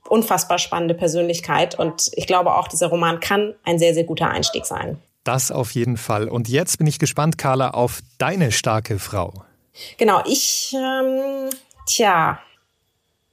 unfassbar 0.08 0.58
spannende 0.58 0.94
Persönlichkeit. 0.94 1.78
Und 1.78 2.10
ich 2.14 2.26
glaube 2.26 2.54
auch, 2.56 2.66
dieser 2.66 2.88
Roman 2.88 3.20
kann 3.20 3.54
ein 3.64 3.78
sehr, 3.78 3.94
sehr 3.94 4.04
guter 4.04 4.28
Einstieg 4.28 4.66
sein. 4.66 4.98
Das 5.24 5.50
auf 5.50 5.72
jeden 5.72 5.96
Fall. 5.96 6.28
Und 6.28 6.48
jetzt 6.48 6.78
bin 6.78 6.86
ich 6.86 6.98
gespannt, 6.98 7.38
Carla, 7.38 7.70
auf 7.70 8.00
deine 8.18 8.52
starke 8.52 8.98
Frau. 8.98 9.44
Genau, 9.98 10.22
ich, 10.26 10.74
ähm, 10.74 11.50
tja, 11.86 12.40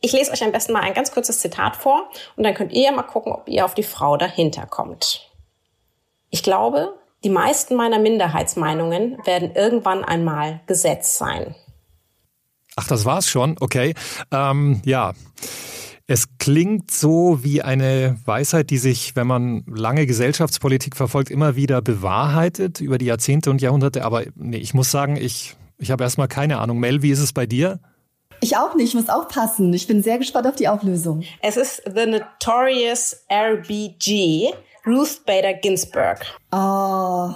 ich 0.02 0.14
lese 0.14 0.32
euch 0.32 0.44
am 0.44 0.52
besten 0.52 0.72
mal 0.72 0.82
ein 0.82 0.94
ganz 0.94 1.12
kurzes 1.12 1.40
Zitat 1.40 1.76
vor 1.76 2.10
und 2.36 2.44
dann 2.44 2.54
könnt 2.54 2.72
ihr 2.72 2.84
ja 2.84 2.92
mal 2.92 3.04
gucken, 3.04 3.34
ob 3.34 3.48
ihr 3.50 3.66
auf 3.66 3.74
die 3.74 3.84
Frau 3.84 4.18
dahinter 4.18 4.66
kommt. 4.66 5.30
Ich 6.30 6.44
glaube, 6.44 6.94
die 7.24 7.30
meisten 7.30 7.76
meiner 7.76 8.00
Minderheitsmeinungen 8.00 9.18
werden 9.26 9.54
irgendwann 9.56 10.06
einmal 10.06 10.62
Gesetz 10.68 11.18
sein. 11.18 11.56
Ach, 12.76 12.88
das 12.88 13.04
war's 13.04 13.28
schon. 13.28 13.58
Okay. 13.60 13.94
Ähm, 14.32 14.82
ja. 14.86 15.14
Es 16.12 16.26
klingt 16.40 16.90
so 16.90 17.44
wie 17.44 17.62
eine 17.62 18.18
Weisheit, 18.26 18.72
die 18.72 18.80
sich, 18.80 19.16
wenn 19.16 19.28
man 19.28 19.64
lange 19.68 20.08
Gesellschaftspolitik 20.08 20.96
verfolgt, 20.96 21.30
immer 21.30 21.56
wieder 21.56 21.84
bewahrheitet 21.84 22.82
über 22.82 22.98
die 22.98 23.06
Jahrzehnte 23.06 23.52
und 23.52 23.62
Jahrhunderte. 23.62 24.04
Aber 24.04 24.24
nee, 24.34 24.58
ich 24.58 24.74
muss 24.74 24.90
sagen, 24.90 25.18
ich, 25.18 25.56
ich 25.78 25.92
habe 25.92 26.04
erstmal 26.04 26.28
keine 26.28 26.58
Ahnung. 26.58 26.80
Mel, 26.80 27.04
wie 27.04 27.12
ist 27.12 27.20
es 27.20 27.32
bei 27.32 27.46
dir? 27.46 27.80
Ich 28.42 28.58
auch 28.58 28.74
nicht, 28.74 28.88
ich 28.88 28.96
muss 28.96 29.08
auch 29.08 29.28
passen. 29.28 29.72
Ich 29.72 29.86
bin 29.86 30.02
sehr 30.02 30.18
gespannt 30.18 30.48
auf 30.48 30.56
die 30.56 30.68
Auflösung. 30.68 31.22
Es 31.44 31.58
ist 31.58 31.84
The 31.86 32.08
Notorious 32.08 33.16
RBG, 33.32 34.52
Ruth 34.88 35.24
Bader 35.28 35.54
Ginsburg. 35.54 36.26
Oh, 36.52 37.34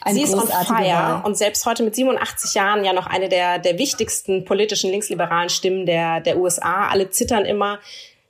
eine 0.00 0.18
Sie 0.18 0.22
ist 0.24 0.34
on 0.34 0.46
fire 0.46 1.22
und 1.24 1.36
selbst 1.36 1.64
heute 1.66 1.82
mit 1.82 1.94
87 1.94 2.54
Jahren 2.54 2.84
ja 2.84 2.92
noch 2.92 3.06
eine 3.06 3.28
der, 3.28 3.58
der 3.58 3.78
wichtigsten 3.78 4.44
politischen 4.44 4.90
linksliberalen 4.90 5.48
Stimmen 5.48 5.86
der, 5.86 6.20
der 6.20 6.38
USA. 6.38 6.88
Alle 6.88 7.10
zittern 7.10 7.44
immer. 7.44 7.80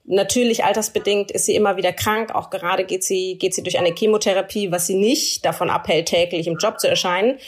Natürlich 0.04 0.64
altersbedingt 0.64 1.30
ist 1.30 1.46
sie 1.46 1.54
immer 1.54 1.76
wieder 1.76 1.92
krank. 1.92 2.34
Auch 2.34 2.50
gerade 2.50 2.84
geht 2.84 3.04
sie, 3.04 3.38
geht 3.38 3.54
sie 3.54 3.62
durch 3.62 3.78
eine 3.78 3.94
Chemotherapie, 3.94 4.72
was 4.72 4.86
sie 4.86 4.96
nicht 4.96 5.44
davon 5.44 5.70
abhält, 5.70 6.06
täglich 6.06 6.46
im 6.46 6.56
Job 6.56 6.80
zu 6.80 6.88
erscheinen. 6.88 7.38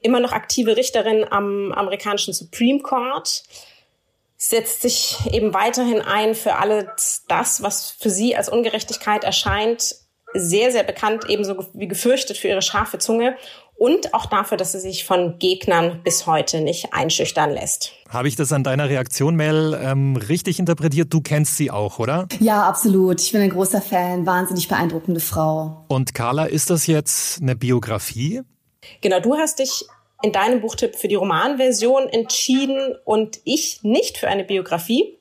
Immer 0.00 0.20
noch 0.20 0.32
aktive 0.32 0.76
Richterin 0.76 1.24
am 1.28 1.72
amerikanischen 1.72 2.32
Supreme 2.32 2.80
Court 2.80 3.42
setzt 4.36 4.82
sich 4.82 5.16
eben 5.32 5.54
weiterhin 5.54 6.02
ein 6.02 6.34
für 6.34 6.56
alles 6.56 7.24
das, 7.28 7.62
was 7.62 7.90
für 7.90 8.10
sie 8.10 8.36
als 8.36 8.48
Ungerechtigkeit 8.48 9.24
erscheint 9.24 9.96
sehr, 10.34 10.72
sehr 10.72 10.82
bekannt, 10.82 11.24
ebenso 11.28 11.64
wie 11.72 11.88
gefürchtet 11.88 12.36
für 12.36 12.48
ihre 12.48 12.62
scharfe 12.62 12.98
Zunge 12.98 13.36
und 13.76 14.14
auch 14.14 14.26
dafür, 14.26 14.56
dass 14.56 14.72
sie 14.72 14.80
sich 14.80 15.04
von 15.04 15.38
Gegnern 15.38 16.00
bis 16.04 16.26
heute 16.26 16.60
nicht 16.60 16.92
einschüchtern 16.92 17.50
lässt. 17.50 17.92
Habe 18.08 18.28
ich 18.28 18.36
das 18.36 18.52
an 18.52 18.62
deiner 18.62 18.88
Reaktion, 18.88 19.34
Mel, 19.34 19.78
ähm, 19.82 20.16
richtig 20.16 20.58
interpretiert? 20.58 21.12
Du 21.12 21.20
kennst 21.20 21.56
sie 21.56 21.70
auch, 21.70 21.98
oder? 21.98 22.28
Ja, 22.40 22.62
absolut. 22.68 23.20
Ich 23.20 23.32
bin 23.32 23.40
ein 23.40 23.50
großer 23.50 23.82
Fan, 23.82 24.26
wahnsinnig 24.26 24.68
beeindruckende 24.68 25.20
Frau. 25.20 25.84
Und 25.88 26.14
Carla, 26.14 26.44
ist 26.44 26.70
das 26.70 26.86
jetzt 26.86 27.42
eine 27.42 27.56
Biografie? 27.56 28.42
Genau, 29.00 29.20
du 29.20 29.36
hast 29.36 29.58
dich 29.58 29.84
in 30.22 30.32
deinem 30.32 30.60
Buchtipp 30.60 30.96
für 30.96 31.08
die 31.08 31.16
Romanversion 31.16 32.08
entschieden 32.08 32.96
und 33.04 33.40
ich 33.44 33.80
nicht 33.82 34.18
für 34.18 34.28
eine 34.28 34.44
Biografie. 34.44 35.18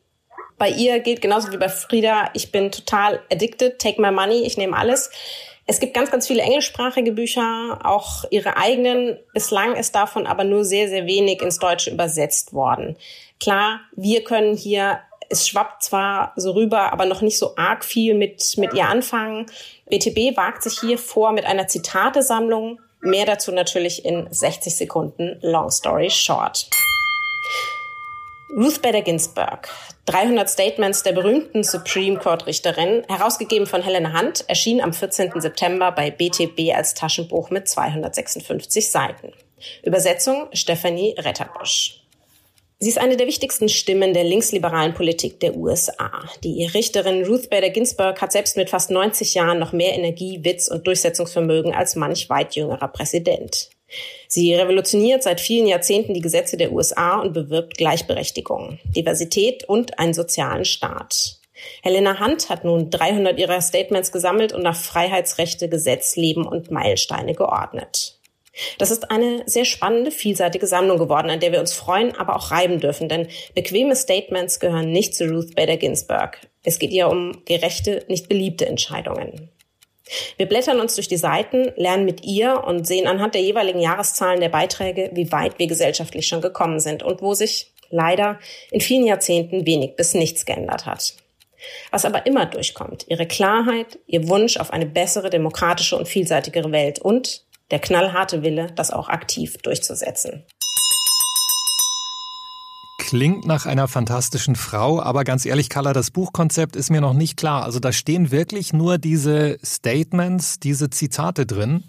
Bei 0.57 0.69
ihr 0.69 0.99
gilt 0.99 1.21
genauso 1.21 1.51
wie 1.51 1.57
bei 1.57 1.69
Frieda, 1.69 2.29
ich 2.33 2.51
bin 2.51 2.71
total 2.71 3.21
addicted, 3.31 3.79
take 3.79 4.01
my 4.01 4.11
money, 4.11 4.43
ich 4.43 4.57
nehme 4.57 4.77
alles. 4.77 5.09
Es 5.65 5.79
gibt 5.79 5.93
ganz, 5.93 6.11
ganz 6.11 6.27
viele 6.27 6.41
englischsprachige 6.41 7.13
Bücher, 7.13 7.79
auch 7.83 8.25
ihre 8.29 8.57
eigenen. 8.57 9.17
Bislang 9.33 9.75
ist 9.75 9.95
davon 9.95 10.27
aber 10.27 10.43
nur 10.43 10.65
sehr, 10.65 10.89
sehr 10.89 11.05
wenig 11.05 11.41
ins 11.41 11.57
Deutsche 11.57 11.89
übersetzt 11.89 12.53
worden. 12.53 12.97
Klar, 13.39 13.79
wir 13.95 14.23
können 14.23 14.57
hier, 14.57 14.99
es 15.29 15.47
schwappt 15.47 15.83
zwar 15.83 16.33
so 16.35 16.51
rüber, 16.51 16.91
aber 16.91 17.05
noch 17.05 17.21
nicht 17.21 17.39
so 17.39 17.55
arg 17.55 17.85
viel 17.85 18.13
mit, 18.13 18.55
mit 18.57 18.73
ihr 18.73 18.87
anfangen. 18.87 19.45
BTB 19.89 20.35
wagt 20.35 20.63
sich 20.63 20.79
hier 20.79 20.97
vor 20.97 21.31
mit 21.31 21.45
einer 21.45 21.67
Zitatesammlung. 21.67 22.81
Mehr 22.99 23.25
dazu 23.25 23.51
natürlich 23.51 24.03
in 24.05 24.27
60 24.29 24.75
Sekunden 24.75 25.37
Long 25.41 25.71
Story 25.71 26.09
Short. 26.09 26.69
Ruth 28.55 28.83
Bader 28.83 29.01
Ginsburg, 29.01 29.67
300 30.05 30.47
Statements 30.47 31.01
der 31.01 31.13
berühmten 31.13 31.63
Supreme 31.63 32.19
Court 32.19 32.45
Richterin, 32.45 33.03
herausgegeben 33.07 33.65
von 33.65 33.81
Helena 33.81 34.19
Hunt, 34.19 34.45
erschien 34.47 34.79
am 34.79 34.93
14. 34.93 35.31
September 35.41 35.91
bei 35.91 36.11
BTB 36.11 36.71
als 36.75 36.93
Taschenbuch 36.93 37.49
mit 37.49 37.67
256 37.67 38.91
Seiten. 38.91 39.31
Übersetzung 39.81 40.49
Stephanie 40.53 41.15
Retterbusch. 41.17 42.03
Sie 42.77 42.89
ist 42.89 42.99
eine 42.99 43.17
der 43.17 43.25
wichtigsten 43.25 43.69
Stimmen 43.69 44.13
der 44.13 44.23
linksliberalen 44.23 44.93
Politik 44.93 45.39
der 45.39 45.55
USA. 45.55 46.11
Die 46.43 46.65
Richterin 46.65 47.25
Ruth 47.25 47.49
Bader 47.49 47.71
Ginsburg 47.71 48.21
hat 48.21 48.33
selbst 48.33 48.55
mit 48.55 48.69
fast 48.69 48.91
90 48.91 49.33
Jahren 49.33 49.57
noch 49.57 49.73
mehr 49.73 49.95
Energie, 49.95 50.41
Witz 50.43 50.67
und 50.67 50.85
Durchsetzungsvermögen 50.85 51.73
als 51.73 51.95
manch 51.95 52.29
weit 52.29 52.55
jüngerer 52.55 52.89
Präsident. 52.89 53.71
Sie 54.27 54.53
revolutioniert 54.53 55.23
seit 55.23 55.41
vielen 55.41 55.67
Jahrzehnten 55.67 56.13
die 56.13 56.21
Gesetze 56.21 56.57
der 56.57 56.71
USA 56.71 57.19
und 57.19 57.33
bewirbt 57.33 57.77
Gleichberechtigung, 57.77 58.79
Diversität 58.95 59.63
und 59.65 59.99
einen 59.99 60.13
sozialen 60.13 60.65
Staat. 60.65 61.39
Helena 61.81 62.19
Hunt 62.19 62.49
hat 62.49 62.63
nun 62.63 62.89
300 62.89 63.37
ihrer 63.37 63.61
Statements 63.61 64.11
gesammelt 64.11 64.53
und 64.53 64.63
nach 64.63 64.75
Freiheitsrechte, 64.75 65.69
Gesetz, 65.69 66.15
Leben 66.15 66.47
und 66.47 66.71
Meilensteine 66.71 67.35
geordnet. 67.35 68.19
Das 68.77 68.91
ist 68.91 69.09
eine 69.09 69.43
sehr 69.47 69.65
spannende, 69.65 70.11
vielseitige 70.11 70.67
Sammlung 70.67 70.99
geworden, 70.99 71.31
an 71.31 71.39
der 71.39 71.51
wir 71.51 71.59
uns 71.59 71.73
freuen, 71.73 72.15
aber 72.15 72.35
auch 72.35 72.51
reiben 72.51 72.79
dürfen, 72.79 73.09
denn 73.09 73.27
bequeme 73.55 73.95
Statements 73.95 74.59
gehören 74.59 74.91
nicht 74.91 75.15
zu 75.15 75.25
Ruth 75.25 75.55
Bader 75.55 75.77
Ginsburg. 75.77 76.39
Es 76.63 76.77
geht 76.77 76.91
ihr 76.91 77.09
um 77.09 77.41
gerechte, 77.45 78.05
nicht 78.07 78.29
beliebte 78.29 78.67
Entscheidungen. 78.67 79.49
Wir 80.37 80.47
blättern 80.47 80.79
uns 80.79 80.95
durch 80.95 81.07
die 81.07 81.17
Seiten, 81.17 81.71
lernen 81.75 82.05
mit 82.05 82.23
ihr 82.23 82.63
und 82.65 82.85
sehen 82.85 83.07
anhand 83.07 83.35
der 83.35 83.41
jeweiligen 83.41 83.79
Jahreszahlen 83.79 84.41
der 84.41 84.49
Beiträge, 84.49 85.11
wie 85.13 85.31
weit 85.31 85.59
wir 85.59 85.67
gesellschaftlich 85.67 86.27
schon 86.27 86.41
gekommen 86.41 86.79
sind 86.79 87.03
und 87.03 87.21
wo 87.21 87.33
sich 87.33 87.71
leider 87.89 88.39
in 88.71 88.81
vielen 88.81 89.05
Jahrzehnten 89.05 89.65
wenig 89.65 89.95
bis 89.95 90.13
nichts 90.13 90.45
geändert 90.45 90.85
hat. 90.85 91.15
Was 91.91 92.03
aber 92.03 92.25
immer 92.25 92.45
durchkommt, 92.45 93.05
ihre 93.07 93.25
Klarheit, 93.25 93.99
ihr 94.05 94.27
Wunsch 94.27 94.57
auf 94.57 94.73
eine 94.73 94.85
bessere, 94.85 95.29
demokratische 95.29 95.95
und 95.95 96.07
vielseitigere 96.07 96.71
Welt 96.71 96.99
und 96.99 97.45
der 97.71 97.79
knallharte 97.79 98.43
Wille, 98.43 98.67
das 98.75 98.91
auch 98.91 99.07
aktiv 99.07 99.57
durchzusetzen. 99.59 100.45
Klingt 103.13 103.45
nach 103.45 103.67
einer 103.67 103.87
fantastischen 103.87 104.55
Frau, 104.55 104.99
aber 104.99 105.23
ganz 105.23 105.45
ehrlich, 105.45 105.69
Carla, 105.69 105.93
das 105.93 106.09
Buchkonzept 106.09 106.75
ist 106.75 106.89
mir 106.89 106.99
noch 106.99 107.13
nicht 107.13 107.37
klar. 107.37 107.63
Also 107.63 107.79
da 107.79 107.91
stehen 107.91 108.31
wirklich 108.31 108.73
nur 108.73 108.97
diese 108.97 109.59
Statements, 109.63 110.59
diese 110.59 110.89
Zitate 110.89 111.45
drin. 111.45 111.83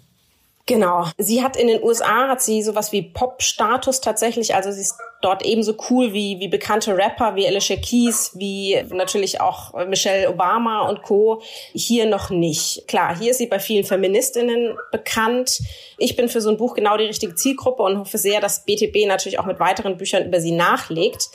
Genau. 0.67 1.05
Sie 1.19 1.43
hat 1.43 1.57
in 1.57 1.67
den 1.67 1.83
USA 1.83 2.27
hat 2.27 2.41
sie 2.41 2.63
sowas 2.63 2.91
wie 2.91 3.03
Pop-Status 3.03 4.01
tatsächlich. 4.01 4.55
Also 4.55 4.71
sie 4.71 4.81
ist 4.81 4.95
dort 5.21 5.45
ebenso 5.45 5.75
cool 5.89 6.11
wie, 6.11 6.39
wie 6.39 6.47
bekannte 6.47 6.97
Rapper 6.97 7.35
wie 7.35 7.47
Alicia 7.47 7.75
Keys, 7.75 8.31
wie 8.33 8.83
natürlich 8.89 9.41
auch 9.41 9.73
Michelle 9.85 10.27
Obama 10.27 10.87
und 10.87 11.03
Co. 11.03 11.41
Hier 11.73 12.07
noch 12.07 12.31
nicht. 12.31 12.87
Klar, 12.87 13.15
hier 13.17 13.31
ist 13.31 13.37
sie 13.37 13.45
bei 13.45 13.59
vielen 13.59 13.83
Feministinnen 13.83 14.75
bekannt. 14.91 15.61
Ich 15.99 16.15
bin 16.15 16.29
für 16.29 16.41
so 16.41 16.49
ein 16.49 16.57
Buch 16.57 16.73
genau 16.73 16.97
die 16.97 17.05
richtige 17.05 17.35
Zielgruppe 17.35 17.83
und 17.83 17.99
hoffe 17.99 18.17
sehr, 18.17 18.41
dass 18.41 18.65
BTB 18.65 19.05
natürlich 19.07 19.37
auch 19.37 19.45
mit 19.45 19.59
weiteren 19.59 19.97
Büchern 19.97 20.25
über 20.25 20.39
sie 20.39 20.51
nachlegt. 20.51 21.29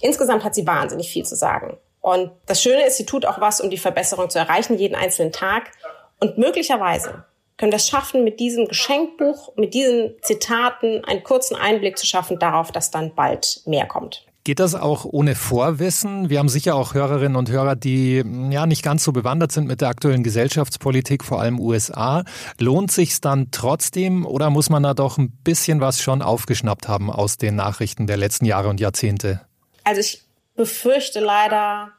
Insgesamt 0.00 0.42
hat 0.42 0.56
sie 0.56 0.66
wahnsinnig 0.66 1.08
viel 1.08 1.24
zu 1.24 1.36
sagen. 1.36 1.78
Und 2.00 2.32
das 2.46 2.60
Schöne 2.60 2.84
ist, 2.84 2.96
sie 2.96 3.06
tut 3.06 3.26
auch 3.26 3.40
was, 3.40 3.60
um 3.60 3.70
die 3.70 3.78
Verbesserung 3.78 4.28
zu 4.28 4.40
erreichen, 4.40 4.76
jeden 4.76 4.96
einzelnen 4.96 5.30
Tag. 5.30 5.70
Und 6.18 6.36
möglicherweise 6.36 7.24
können 7.56 7.72
wir 7.72 7.76
es 7.76 7.88
schaffen, 7.88 8.24
mit 8.24 8.40
diesem 8.40 8.66
Geschenkbuch, 8.66 9.56
mit 9.56 9.74
diesen 9.74 10.14
Zitaten 10.22 11.04
einen 11.04 11.22
kurzen 11.22 11.56
Einblick 11.56 11.98
zu 11.98 12.06
schaffen 12.06 12.38
darauf, 12.38 12.72
dass 12.72 12.90
dann 12.90 13.14
bald 13.14 13.62
mehr 13.66 13.86
kommt. 13.86 14.26
Geht 14.44 14.58
das 14.58 14.74
auch 14.74 15.04
ohne 15.04 15.36
Vorwissen? 15.36 16.28
Wir 16.28 16.40
haben 16.40 16.48
sicher 16.48 16.74
auch 16.74 16.94
Hörerinnen 16.94 17.36
und 17.36 17.48
Hörer, 17.48 17.76
die 17.76 18.24
ja 18.50 18.66
nicht 18.66 18.82
ganz 18.82 19.04
so 19.04 19.12
bewandert 19.12 19.52
sind 19.52 19.68
mit 19.68 19.80
der 19.80 19.88
aktuellen 19.88 20.24
Gesellschaftspolitik, 20.24 21.22
vor 21.22 21.40
allem 21.40 21.60
USA. 21.60 22.24
Lohnt 22.58 22.90
sich's 22.90 23.20
dann 23.20 23.52
trotzdem 23.52 24.26
oder 24.26 24.50
muss 24.50 24.68
man 24.68 24.82
da 24.82 24.94
doch 24.94 25.16
ein 25.16 25.30
bisschen 25.44 25.80
was 25.80 26.02
schon 26.02 26.22
aufgeschnappt 26.22 26.88
haben 26.88 27.08
aus 27.08 27.36
den 27.36 27.54
Nachrichten 27.54 28.08
der 28.08 28.16
letzten 28.16 28.44
Jahre 28.44 28.68
und 28.68 28.80
Jahrzehnte? 28.80 29.42
Also 29.84 30.00
ich 30.00 30.24
befürchte 30.56 31.20
leider, 31.20 31.92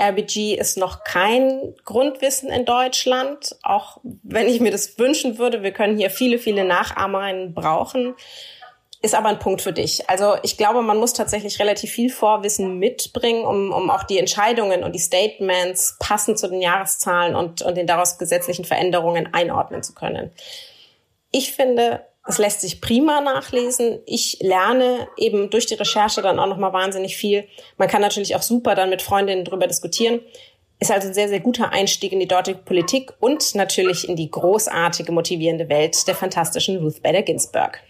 RBG 0.00 0.54
ist 0.54 0.78
noch 0.78 1.04
kein 1.04 1.74
Grundwissen 1.84 2.48
in 2.48 2.64
Deutschland, 2.64 3.56
auch 3.62 3.98
wenn 4.22 4.48
ich 4.48 4.60
mir 4.60 4.70
das 4.70 4.98
wünschen 4.98 5.38
würde. 5.38 5.62
Wir 5.62 5.72
können 5.72 5.98
hier 5.98 6.10
viele, 6.10 6.38
viele 6.38 6.64
Nachahmerinnen 6.64 7.54
brauchen. 7.54 8.14
Ist 9.02 9.14
aber 9.14 9.28
ein 9.30 9.38
Punkt 9.38 9.62
für 9.62 9.72
dich. 9.72 10.08
Also 10.10 10.34
ich 10.42 10.58
glaube, 10.58 10.82
man 10.82 10.98
muss 10.98 11.14
tatsächlich 11.14 11.58
relativ 11.58 11.90
viel 11.90 12.10
Vorwissen 12.10 12.78
mitbringen, 12.78 13.44
um, 13.44 13.72
um 13.72 13.90
auch 13.90 14.02
die 14.02 14.18
Entscheidungen 14.18 14.84
und 14.84 14.94
die 14.94 14.98
Statements 14.98 15.96
passend 15.98 16.38
zu 16.38 16.48
den 16.48 16.60
Jahreszahlen 16.60 17.34
und, 17.34 17.62
und 17.62 17.76
den 17.76 17.86
daraus 17.86 18.18
gesetzlichen 18.18 18.66
Veränderungen 18.66 19.32
einordnen 19.32 19.82
zu 19.82 19.94
können. 19.94 20.32
Ich 21.30 21.52
finde, 21.52 22.04
es 22.26 22.38
lässt 22.38 22.60
sich 22.60 22.80
prima 22.80 23.20
nachlesen. 23.20 24.00
Ich 24.06 24.38
lerne 24.40 25.08
eben 25.16 25.50
durch 25.50 25.66
die 25.66 25.74
Recherche 25.74 26.22
dann 26.22 26.38
auch 26.38 26.46
nochmal 26.46 26.72
wahnsinnig 26.72 27.16
viel. 27.16 27.46
Man 27.76 27.88
kann 27.88 28.02
natürlich 28.02 28.36
auch 28.36 28.42
super 28.42 28.74
dann 28.74 28.90
mit 28.90 29.02
Freundinnen 29.02 29.44
drüber 29.44 29.66
diskutieren. 29.66 30.20
Ist 30.78 30.90
also 30.90 31.08
ein 31.08 31.14
sehr, 31.14 31.28
sehr 31.28 31.40
guter 31.40 31.72
Einstieg 31.72 32.12
in 32.12 32.20
die 32.20 32.28
dortige 32.28 32.58
Politik 32.58 33.12
und 33.20 33.54
natürlich 33.54 34.08
in 34.08 34.16
die 34.16 34.30
großartige, 34.30 35.12
motivierende 35.12 35.68
Welt 35.68 36.06
der 36.06 36.14
fantastischen 36.14 36.78
Ruth 36.78 37.02
Bader 37.02 37.22
Ginsburg. 37.22 37.80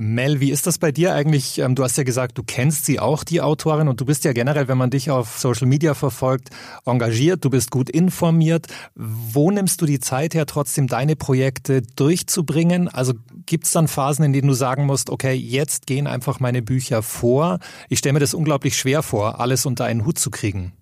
Mel, 0.00 0.38
wie 0.38 0.52
ist 0.52 0.68
das 0.68 0.78
bei 0.78 0.92
dir 0.92 1.12
eigentlich? 1.12 1.58
Ähm, 1.58 1.74
du 1.74 1.82
hast 1.82 1.98
ja 1.98 2.04
gesagt, 2.04 2.38
du 2.38 2.44
kennst 2.44 2.84
sie 2.84 3.00
auch, 3.00 3.24
die 3.24 3.40
Autorin, 3.40 3.88
und 3.88 4.00
du 4.00 4.04
bist 4.04 4.22
ja 4.22 4.32
generell, 4.32 4.68
wenn 4.68 4.78
man 4.78 4.90
dich 4.90 5.10
auf 5.10 5.40
Social 5.40 5.66
Media 5.66 5.94
verfolgt, 5.94 6.50
engagiert, 6.86 7.44
du 7.44 7.50
bist 7.50 7.72
gut 7.72 7.90
informiert. 7.90 8.68
Wo 8.94 9.50
nimmst 9.50 9.82
du 9.82 9.86
die 9.86 9.98
Zeit 9.98 10.34
her, 10.34 10.46
trotzdem 10.46 10.86
deine 10.86 11.16
Projekte 11.16 11.82
durchzubringen? 11.82 12.86
Also 12.86 13.14
gibt 13.44 13.64
es 13.64 13.72
dann 13.72 13.88
Phasen, 13.88 14.24
in 14.24 14.32
denen 14.32 14.46
du 14.46 14.54
sagen 14.54 14.86
musst, 14.86 15.10
okay, 15.10 15.32
jetzt 15.32 15.88
gehen 15.88 16.06
einfach 16.06 16.38
meine 16.38 16.62
Bücher 16.62 17.02
vor? 17.02 17.58
Ich 17.88 17.98
stelle 17.98 18.12
mir 18.12 18.20
das 18.20 18.34
unglaublich 18.34 18.78
schwer 18.78 19.02
vor, 19.02 19.40
alles 19.40 19.66
unter 19.66 19.84
einen 19.84 20.04
Hut 20.04 20.20
zu 20.20 20.30
kriegen. 20.30 20.74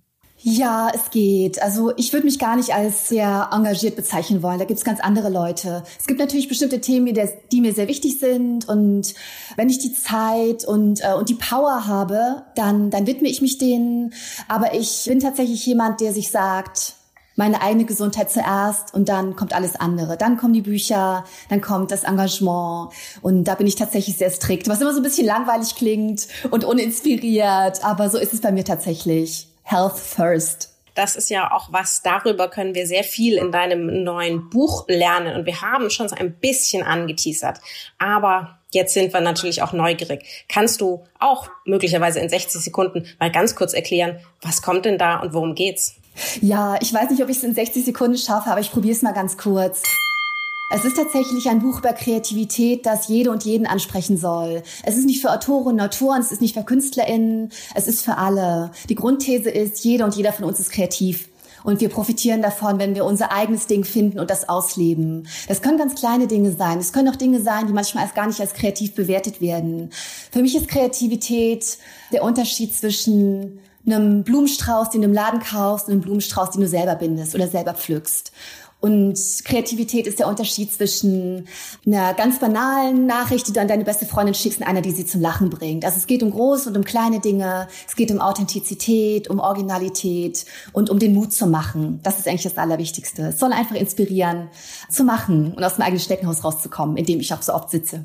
Ja, 0.49 0.93
es 0.95 1.11
geht. 1.11 1.61
Also 1.61 1.93
ich 1.97 2.13
würde 2.13 2.25
mich 2.25 2.39
gar 2.39 2.55
nicht 2.55 2.73
als 2.73 3.09
sehr 3.09 3.49
engagiert 3.51 3.97
bezeichnen 3.97 4.45
wollen. 4.45 4.61
Da 4.61 4.65
gibt's 4.65 4.85
ganz 4.85 5.01
andere 5.01 5.29
Leute. 5.29 5.83
Es 5.99 6.07
gibt 6.07 6.21
natürlich 6.21 6.47
bestimmte 6.47 6.81
Themen, 6.81 7.13
die, 7.51 7.61
mir 7.61 7.75
sehr 7.75 7.89
wichtig 7.89 8.21
sind. 8.21 8.69
Und 8.69 9.13
wenn 9.57 9.69
ich 9.69 9.81
die 9.81 9.93
Zeit 9.93 10.65
und, 10.65 11.03
äh, 11.03 11.15
und 11.15 11.31
die 11.31 11.35
Power 11.35 11.89
habe, 11.89 12.45
dann, 12.55 12.91
dann 12.91 13.09
widme 13.09 13.27
ich 13.29 13.43
mich 13.43 13.59
denen. 13.59 14.15
Aber 14.47 14.73
ich 14.73 15.07
bin 15.09 15.19
tatsächlich 15.19 15.67
jemand, 15.67 16.01
der 16.01 16.13
sich 16.13 16.31
sagt, 16.31 16.95
meine 17.35 17.61
eigene 17.61 17.85
Gesundheit 17.85 18.31
zuerst 18.31 18.95
und 18.95 19.09
dann 19.09 19.35
kommt 19.35 19.53
alles 19.53 19.75
andere. 19.75 20.17
Dann 20.17 20.37
kommen 20.37 20.55
die 20.55 20.63
Bücher, 20.63 21.25
dann 21.49 21.61
kommt 21.61 21.91
das 21.91 22.05
Engagement 22.05 22.93
und 23.21 23.45
da 23.45 23.57
bin 23.57 23.67
ich 23.67 23.75
tatsächlich 23.75 24.17
sehr 24.17 24.31
strikt, 24.31 24.69
was 24.69 24.81
immer 24.81 24.93
so 24.93 25.01
ein 25.01 25.03
bisschen 25.03 25.27
langweilig 25.27 25.75
klingt 25.75 26.29
und 26.53 26.65
uninspiriert, 26.65 27.85
aber 27.85 28.11
so 28.11 28.17
ist 28.17 28.33
es 28.33 28.41
bei 28.41 28.53
mir 28.53 28.65
tatsächlich. 28.65 29.49
Health 29.69 29.99
First. 29.99 30.73
Das 30.95 31.17
ist 31.17 31.29
ja 31.29 31.53
auch 31.53 31.73
was, 31.73 32.01
darüber 32.03 32.49
können 32.49 32.75
wir 32.77 32.87
sehr 32.87 33.03
viel 33.03 33.37
in 33.37 33.51
deinem 33.51 34.05
neuen 34.05 34.49
Buch 34.49 34.87
lernen. 34.87 35.35
Und 35.37 35.45
wir 35.45 35.61
haben 35.61 35.91
schon 35.91 36.09
so 36.09 36.15
ein 36.15 36.35
bisschen 36.35 36.85
angeteasert. 36.85 37.59
Aber 37.99 38.61
jetzt 38.71 38.95
sind 38.95 39.13
wir 39.13 39.21
natürlich 39.21 39.63
auch 39.63 39.73
neugierig. 39.73 40.25
Kannst 40.49 40.81
du 40.81 41.05
auch 41.19 41.51
möglicherweise 41.65 42.21
in 42.21 42.29
60 42.29 42.63
Sekunden 42.63 43.07
mal 43.19 43.33
ganz 43.33 43.57
kurz 43.57 43.75
erklären, 43.75 44.21
was 44.41 44.63
kommt 44.63 44.85
denn 44.85 44.99
da 44.99 45.19
und 45.19 45.35
worum 45.35 45.57
geht's? 45.57 45.97
Ja, 46.41 46.77
ich 46.81 46.95
weiß 46.95 47.11
nicht, 47.11 47.23
ob 47.23 47.29
ich 47.29 47.39
es 47.39 47.43
in 47.43 47.55
60 47.55 47.85
Sekunden 47.85 48.17
schaffe, 48.17 48.51
aber 48.51 48.61
ich 48.61 48.71
probiere 48.71 48.95
es 48.95 49.03
mal 49.03 49.13
ganz 49.13 49.37
kurz. 49.37 49.83
Es 50.69 50.85
ist 50.85 50.97
tatsächlich 50.97 51.49
ein 51.49 51.61
Buch 51.61 51.79
über 51.79 51.93
Kreativität, 51.93 52.87
das 52.87 53.07
jede 53.07 53.31
und 53.31 53.45
jeden 53.45 53.69
ansprechen 53.69 54.17
soll. 54.17 54.65
Es 54.83 54.97
ist 54.97 55.07
nicht 55.07 55.21
für 55.21 55.33
Autorinnen 55.33 55.81
und 55.81 55.81
Autoren, 55.81 56.21
es 56.21 56.33
ist 56.33 56.41
nicht 56.41 56.55
für 56.55 56.65
KünstlerInnen, 56.65 57.51
es 57.77 57.87
ist 57.87 58.05
für 58.05 58.17
alle. 58.17 58.73
Die 58.89 58.97
Grundthese 58.97 59.49
ist, 59.49 59.85
jeder 59.85 60.05
und 60.05 60.17
jeder 60.17 60.33
von 60.33 60.45
uns 60.45 60.59
ist 60.59 60.71
kreativ. 60.71 61.29
Und 61.63 61.81
wir 61.81 61.89
profitieren 61.89 62.43
davon, 62.43 62.81
wenn 62.81 62.97
wir 62.97 63.05
unser 63.05 63.31
eigenes 63.31 63.69
Ding 63.69 63.85
finden 63.85 64.19
und 64.19 64.29
das 64.29 64.49
ausleben. 64.49 65.29
Das 65.47 65.63
können 65.63 65.79
ganz 65.79 65.95
kleine 65.95 66.27
Dinge 66.27 66.51
sein. 66.51 66.79
Es 66.79 66.93
können 66.93 67.11
auch 67.11 67.17
Dinge 67.17 67.41
sein, 67.41 67.69
die 67.69 67.73
manchmal 67.73 68.03
als 68.03 68.15
gar 68.15 68.27
nicht 68.27 68.41
als 68.41 68.53
kreativ 68.53 68.97
bewertet 68.97 69.41
werden. 69.41 69.91
Für 70.33 70.43
mich 70.43 70.57
ist 70.57 70.67
Kreativität 70.67 71.79
der 72.13 72.25
Unterschied 72.25 72.75
zwischen 72.75 73.61
einem 73.87 74.25
Blumenstrauß, 74.25 74.91
den 74.91 75.03
du 75.03 75.09
im 75.09 75.15
Laden 75.15 75.41
kaufst, 75.41 75.87
und 75.87 75.93
einem 75.93 76.03
Blumenstrauß, 76.03 76.51
den 76.51 76.61
du 76.61 76.69
selber 76.69 76.97
bindest 76.97 77.37
oder 77.37 77.47
selber 77.47 77.75
pflückst. 77.75 78.33
Und 78.81 79.19
Kreativität 79.45 80.07
ist 80.07 80.19
der 80.19 80.29
Unterschied 80.29 80.73
zwischen 80.73 81.49
einer 81.87 82.15
ganz 82.15 82.39
banalen 82.39 83.07
Nachricht, 83.07 83.49
die 83.49 83.53
du 83.53 83.61
an 83.61 83.69
deine 83.69 83.85
beste 83.85 84.07
Freundin 84.07 84.35
schickst, 84.35 84.61
und 84.61 84.67
einer, 84.67 84.83
die 84.83 84.93
sie 84.93 85.07
zum 85.07 85.21
Lachen 85.21 85.51
bringt. 85.51 85.85
Also 85.85 85.97
es 85.97 86.07
geht 86.07 86.23
um 86.23 86.31
große 86.31 86.69
und 86.69 86.77
um 86.77 86.85
kleine 86.85 87.21
Dinge. 87.21 87.69
Es 87.89 87.97
geht 87.97 88.11
um 88.11 88.21
Authentizität, 88.21 89.29
um 89.29 89.41
Originalität 89.41 90.45
und 90.73 90.91
um 90.91 90.99
den 90.99 91.15
Mut 91.15 91.33
zu 91.33 91.47
machen. 91.47 92.01
Das 92.03 92.19
ist 92.19 92.29
eigentlich 92.29 92.43
das 92.43 92.59
Allerwichtigste. 92.59 93.29
Es 93.29 93.39
soll 93.39 93.53
einfach 93.53 93.77
inspirieren, 93.77 94.49
zu 94.91 95.05
machen 95.05 95.55
und 95.55 95.65
aus 95.65 95.75
dem 95.75 95.83
eigenen 95.83 96.01
Steckenhaus 96.01 96.45
rauszukommen, 96.45 96.97
in 96.97 97.07
dem 97.07 97.21
ich 97.21 97.33
auch 97.33 97.43
so 97.43 97.55
oft 97.55 97.71
sitze 97.71 98.05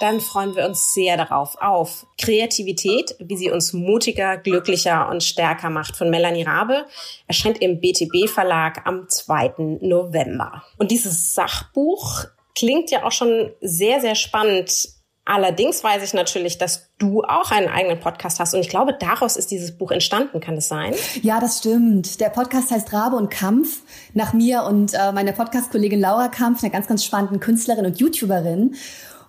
dann 0.00 0.20
freuen 0.20 0.56
wir 0.56 0.66
uns 0.66 0.92
sehr 0.94 1.16
darauf 1.16 1.56
auf 1.60 2.06
Kreativität, 2.20 3.16
wie 3.18 3.36
sie 3.36 3.50
uns 3.50 3.72
mutiger, 3.72 4.36
glücklicher 4.36 5.08
und 5.08 5.22
stärker 5.22 5.70
macht 5.70 5.96
von 5.96 6.10
Melanie 6.10 6.42
Rabe. 6.42 6.86
Erscheint 7.26 7.60
im 7.60 7.80
BTB 7.80 8.28
Verlag 8.28 8.86
am 8.86 9.08
2. 9.08 9.78
November. 9.80 10.64
Und 10.78 10.90
dieses 10.90 11.34
Sachbuch 11.34 12.24
klingt 12.56 12.90
ja 12.90 13.04
auch 13.04 13.12
schon 13.12 13.50
sehr, 13.60 14.00
sehr 14.00 14.14
spannend. 14.14 14.88
Allerdings 15.26 15.82
weiß 15.82 16.02
ich 16.02 16.12
natürlich, 16.12 16.58
dass 16.58 16.90
du 16.98 17.22
auch 17.22 17.50
einen 17.50 17.68
eigenen 17.68 17.98
Podcast 17.98 18.40
hast 18.40 18.52
und 18.52 18.60
ich 18.60 18.68
glaube, 18.68 18.92
daraus 18.92 19.36
ist 19.36 19.50
dieses 19.50 19.78
Buch 19.78 19.90
entstanden. 19.90 20.38
Kann 20.40 20.54
das 20.54 20.68
sein? 20.68 20.94
Ja, 21.22 21.40
das 21.40 21.58
stimmt. 21.58 22.20
Der 22.20 22.28
Podcast 22.28 22.70
heißt 22.70 22.92
Rabe 22.92 23.16
und 23.16 23.30
Kampf 23.30 23.80
nach 24.12 24.34
mir 24.34 24.64
und 24.64 24.92
äh, 24.92 25.12
meiner 25.12 25.32
Podcast-Kollegin 25.32 25.98
Laura 25.98 26.28
Kampf, 26.28 26.62
einer 26.62 26.72
ganz, 26.72 26.88
ganz 26.88 27.04
spannenden 27.04 27.40
Künstlerin 27.40 27.86
und 27.86 27.98
YouTuberin. 27.98 28.74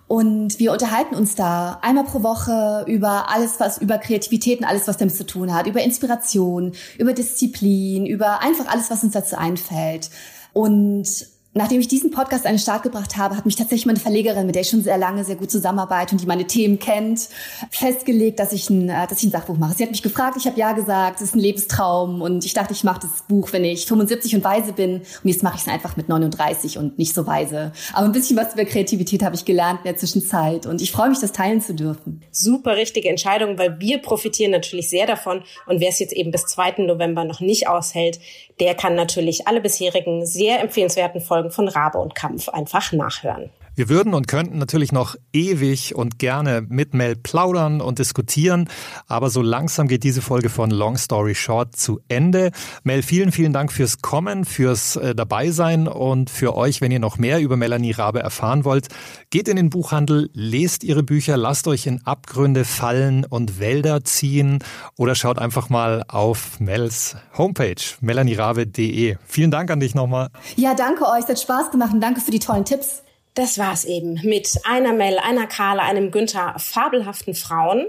Und 0.08 0.60
wir 0.60 0.72
unterhalten 0.72 1.16
uns 1.16 1.34
da 1.34 1.78
einmal 1.82 2.04
pro 2.04 2.22
Woche 2.22 2.84
über 2.86 3.28
alles, 3.28 3.58
was 3.58 3.78
über 3.78 3.98
Kreativität 3.98 4.60
und 4.60 4.64
alles, 4.64 4.86
was 4.86 4.96
damit 4.96 5.16
zu 5.16 5.26
tun 5.26 5.52
hat, 5.52 5.66
über 5.66 5.82
Inspiration, 5.82 6.72
über 6.96 7.12
Disziplin, 7.12 8.06
über 8.06 8.40
einfach 8.40 8.66
alles, 8.68 8.88
was 8.90 9.02
uns 9.02 9.14
dazu 9.14 9.36
einfällt. 9.36 10.10
Und 10.52 11.26
Nachdem 11.56 11.80
ich 11.80 11.88
diesen 11.88 12.10
Podcast 12.10 12.44
an 12.44 12.52
den 12.52 12.58
Start 12.58 12.82
gebracht 12.82 13.16
habe, 13.16 13.34
hat 13.34 13.46
mich 13.46 13.56
tatsächlich 13.56 13.86
meine 13.86 13.98
Verlegerin, 13.98 14.44
mit 14.44 14.54
der 14.54 14.60
ich 14.60 14.68
schon 14.68 14.82
sehr 14.82 14.98
lange 14.98 15.24
sehr 15.24 15.36
gut 15.36 15.50
zusammenarbeite 15.50 16.12
und 16.12 16.20
die 16.20 16.26
meine 16.26 16.46
Themen 16.46 16.78
kennt, 16.78 17.30
festgelegt, 17.70 18.38
dass 18.38 18.52
ich 18.52 18.68
ein, 18.68 18.90
äh, 18.90 19.06
dass 19.06 19.20
ich 19.20 19.28
ein 19.28 19.30
Sachbuch 19.30 19.56
mache. 19.56 19.74
Sie 19.74 19.82
hat 19.82 19.90
mich 19.90 20.02
gefragt, 20.02 20.36
ich 20.38 20.46
habe 20.46 20.60
ja 20.60 20.72
gesagt, 20.72 21.16
es 21.16 21.28
ist 21.28 21.34
ein 21.34 21.38
Lebenstraum 21.38 22.20
und 22.20 22.44
ich 22.44 22.52
dachte, 22.52 22.74
ich 22.74 22.84
mache 22.84 23.00
das 23.00 23.22
Buch, 23.26 23.54
wenn 23.54 23.64
ich 23.64 23.86
75 23.86 24.36
und 24.36 24.44
weise 24.44 24.74
bin. 24.74 24.96
Und 24.96 25.04
jetzt 25.24 25.42
mache 25.42 25.56
ich 25.56 25.62
es 25.62 25.68
einfach 25.68 25.96
mit 25.96 26.10
39 26.10 26.76
und 26.76 26.98
nicht 26.98 27.14
so 27.14 27.26
weise. 27.26 27.72
Aber 27.94 28.04
ein 28.04 28.12
bisschen 28.12 28.36
was 28.36 28.52
über 28.52 28.66
Kreativität 28.66 29.22
habe 29.22 29.34
ich 29.34 29.46
gelernt 29.46 29.80
in 29.82 29.84
der 29.84 29.96
Zwischenzeit 29.96 30.66
und 30.66 30.82
ich 30.82 30.92
freue 30.92 31.08
mich, 31.08 31.20
das 31.20 31.32
teilen 31.32 31.62
zu 31.62 31.74
dürfen. 31.74 32.22
Super 32.32 32.76
richtige 32.76 33.08
Entscheidung, 33.08 33.56
weil 33.56 33.80
wir 33.80 34.02
profitieren 34.02 34.50
natürlich 34.50 34.90
sehr 34.90 35.06
davon 35.06 35.42
und 35.66 35.80
wer 35.80 35.88
es 35.88 36.00
jetzt 36.00 36.12
eben 36.12 36.32
bis 36.32 36.44
2. 36.44 36.82
November 36.82 37.24
noch 37.24 37.40
nicht 37.40 37.66
aushält, 37.66 38.20
der 38.60 38.74
kann 38.74 38.94
natürlich 38.94 39.48
alle 39.48 39.62
bisherigen 39.62 40.26
sehr 40.26 40.60
empfehlenswerten 40.60 41.22
Folgen 41.22 41.45
von 41.50 41.68
Rabe 41.68 41.98
und 41.98 42.14
Kampf 42.14 42.48
einfach 42.48 42.92
nachhören. 42.92 43.50
Wir 43.76 43.90
würden 43.90 44.14
und 44.14 44.26
könnten 44.26 44.56
natürlich 44.56 44.90
noch 44.90 45.16
ewig 45.34 45.94
und 45.94 46.18
gerne 46.18 46.64
mit 46.66 46.94
Mel 46.94 47.14
plaudern 47.14 47.82
und 47.82 47.98
diskutieren, 47.98 48.70
aber 49.06 49.28
so 49.28 49.42
langsam 49.42 49.86
geht 49.86 50.02
diese 50.02 50.22
Folge 50.22 50.48
von 50.48 50.70
Long 50.70 50.96
Story 50.96 51.34
Short 51.34 51.76
zu 51.76 52.00
Ende. 52.08 52.52
Mel, 52.84 53.02
vielen, 53.02 53.32
vielen 53.32 53.52
Dank 53.52 53.70
fürs 53.70 54.00
Kommen, 54.00 54.46
fürs 54.46 54.96
äh, 54.96 55.14
Dabeisein 55.14 55.88
und 55.88 56.30
für 56.30 56.56
euch, 56.56 56.80
wenn 56.80 56.90
ihr 56.90 57.00
noch 57.00 57.18
mehr 57.18 57.38
über 57.40 57.58
Melanie 57.58 57.92
Rabe 57.92 58.20
erfahren 58.20 58.64
wollt, 58.64 58.88
geht 59.28 59.46
in 59.46 59.56
den 59.56 59.68
Buchhandel, 59.68 60.30
lest 60.32 60.82
ihre 60.82 61.02
Bücher, 61.02 61.36
lasst 61.36 61.68
euch 61.68 61.86
in 61.86 62.00
Abgründe 62.06 62.64
fallen 62.64 63.26
und 63.26 63.60
Wälder 63.60 64.04
ziehen 64.04 64.60
oder 64.96 65.14
schaut 65.14 65.38
einfach 65.38 65.68
mal 65.68 66.02
auf 66.08 66.60
Mels 66.60 67.16
Homepage, 67.36 67.76
melanierabe.de. 68.00 69.16
Vielen 69.26 69.50
Dank 69.50 69.70
an 69.70 69.80
dich 69.80 69.94
nochmal. 69.94 70.30
Ja, 70.56 70.74
danke 70.74 71.04
euch, 71.04 71.24
es 71.24 71.28
hat 71.28 71.40
Spaß 71.40 71.70
gemacht 71.70 71.92
und 71.92 72.00
danke 72.00 72.22
für 72.22 72.30
die 72.30 72.38
tollen 72.38 72.64
Tipps. 72.64 73.02
Das 73.36 73.58
war's 73.58 73.84
eben 73.84 74.18
mit 74.24 74.58
einer 74.64 74.92
Mel, 74.94 75.18
einer 75.18 75.46
Carla, 75.46 75.82
einem 75.82 76.10
Günther, 76.10 76.54
fabelhaften 76.56 77.34
Frauen. 77.34 77.84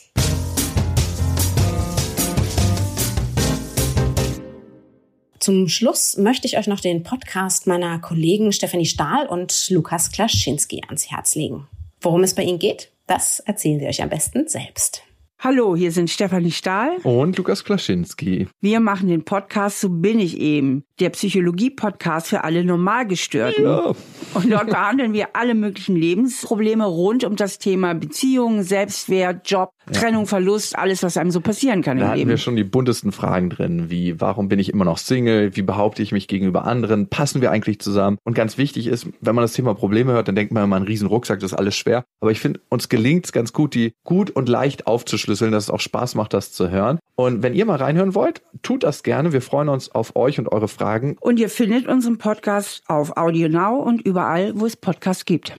Zum 5.39 5.67
Schluss 5.67 6.15
möchte 6.15 6.48
ich 6.48 6.58
euch 6.58 6.67
noch 6.67 6.80
den 6.80 7.04
Podcast 7.04 7.67
meiner 7.67 8.00
Kollegen 8.00 8.54
Stefanie 8.54 8.86
Stahl 8.86 9.28
und 9.28 9.69
Lukas 9.69 10.10
Klaschinski 10.10 10.82
ans 10.88 11.12
Herz 11.12 11.36
legen. 11.36 11.67
Worum 12.04 12.24
es 12.24 12.36
bei 12.36 12.44
Ihnen 12.44 12.60
geht, 12.60 12.92
das 13.08 13.39
erzählen 13.39 13.80
Sie 13.80 13.88
euch 13.88 14.04
am 14.04 14.10
besten 14.10 14.46
selbst. 14.50 15.04
Hallo, 15.39 15.74
hier 15.74 15.92
sind 15.92 16.10
Stefanie 16.10 16.52
Stahl 16.52 16.98
und 17.04 17.38
Lukas 17.38 17.63
Klaschinski. 17.63 18.48
Wir 18.62 18.80
machen 18.82 19.08
den 19.08 19.24
Podcast 19.24 19.80
So 19.80 19.89
bin 19.89 20.20
ich 20.20 20.38
eben, 20.38 20.84
der 21.00 21.10
Psychologie-Podcast 21.10 22.28
für 22.28 22.44
alle 22.44 22.66
Normalgestörten. 22.66 23.63
Ja. 23.63 23.94
Und 24.34 24.52
dort 24.52 24.68
behandeln 24.68 25.13
wir 25.13 25.36
alle 25.36 25.56
möglichen 25.56 25.96
Lebensprobleme 25.96 26.86
rund 26.86 27.24
um 27.24 27.38
das 27.38 27.58
Thema 27.58 27.94
Beziehungen, 27.94 28.63
Selbstwert, 28.63 29.50
Job. 29.50 29.72
Trennung, 29.91 30.28
Verlust, 30.28 30.78
alles, 30.78 31.04
was 31.04 31.17
einem 31.17 31.32
so 31.32 31.41
passieren 31.41 31.82
kann 31.82 31.98
da 31.98 32.08
hatten 32.08 32.17
Leben. 32.17 32.30
wir 32.30 32.38
schon 32.38 32.56
die 32.56 32.63
buntesten 32.63 33.12
Fragen 33.12 33.50
drin, 33.50 33.89
wie 33.89 34.19
warum 34.19 34.50
bin 34.50 34.60
ich 34.60 34.69
immer 34.72 34.86
noch 34.86 34.98
Single, 34.98 35.56
wie 35.56 35.62
behaupte 35.62 36.02
ich 36.02 36.12
mich 36.12 36.28
gegenüber 36.28 36.65
anderen, 36.65 37.08
passen 37.08 37.41
wir 37.41 37.52
eigentlich 37.52 37.80
zusammen? 37.80 38.17
Und 38.24 38.34
ganz 38.34 38.58
wichtig 38.58 38.88
ist, 38.88 39.08
wenn 39.22 39.36
man 39.36 39.43
das 39.43 39.54
Thema 39.54 39.74
Probleme 39.74 40.13
hört, 40.13 40.28
dann 40.28 40.36
denkt 40.36 40.54
man 40.54 40.63
immer, 40.63 40.78
ein 40.78 40.84
riesen 40.84 41.08
Rucksack, 41.08 41.39
das 41.39 41.52
ist 41.52 41.58
alles 41.58 41.76
schwer. 41.76 42.04
Aber 42.22 42.32
ich 42.32 42.39
finde, 42.39 42.62
uns 42.69 42.88
gelingt 42.89 43.26
es 43.26 43.32
ganz 43.32 43.52
gut, 43.52 43.74
die 43.74 43.93
gut 44.06 44.30
und 44.30 44.48
leicht 44.50 44.88
aufzuschlüsseln 44.88 45.24
aufzuschlüsseln, 45.24 45.52
dass 45.52 45.65
es 45.65 45.69
auch 45.69 45.80
Spaß 45.80 46.15
macht, 46.15 46.34
das 46.34 46.52
zu 46.52 46.69
hören. 46.69 47.00
Und 47.15 47.43
wenn 47.43 47.54
ihr 47.54 47.65
mal 47.65 47.78
reinhören 47.78 48.15
wollt, 48.15 48.41
tut 48.62 48.84
das 48.84 49.04
gerne. 49.04 49.34
Wir 49.34 49.41
freuen 49.41 49.69
uns 49.69 49.89
auf 49.93 50.15
euch 50.15 50.39
und 50.39 50.52
eure 50.52 50.67
Fragen. 50.67 51.17
Und 51.19 51.39
ihr 51.39 51.50
findet 51.50 51.88
unseren 51.88 52.17
Podcast 52.17 52.84
auf 52.88 53.17
Audio 53.17 53.50
Now 53.50 53.80
und 53.80 54.02
überall, 54.02 54.54
wo 54.56 54.65
es 54.65 54.76
Podcasts 54.76 55.26
gibt. 55.26 55.56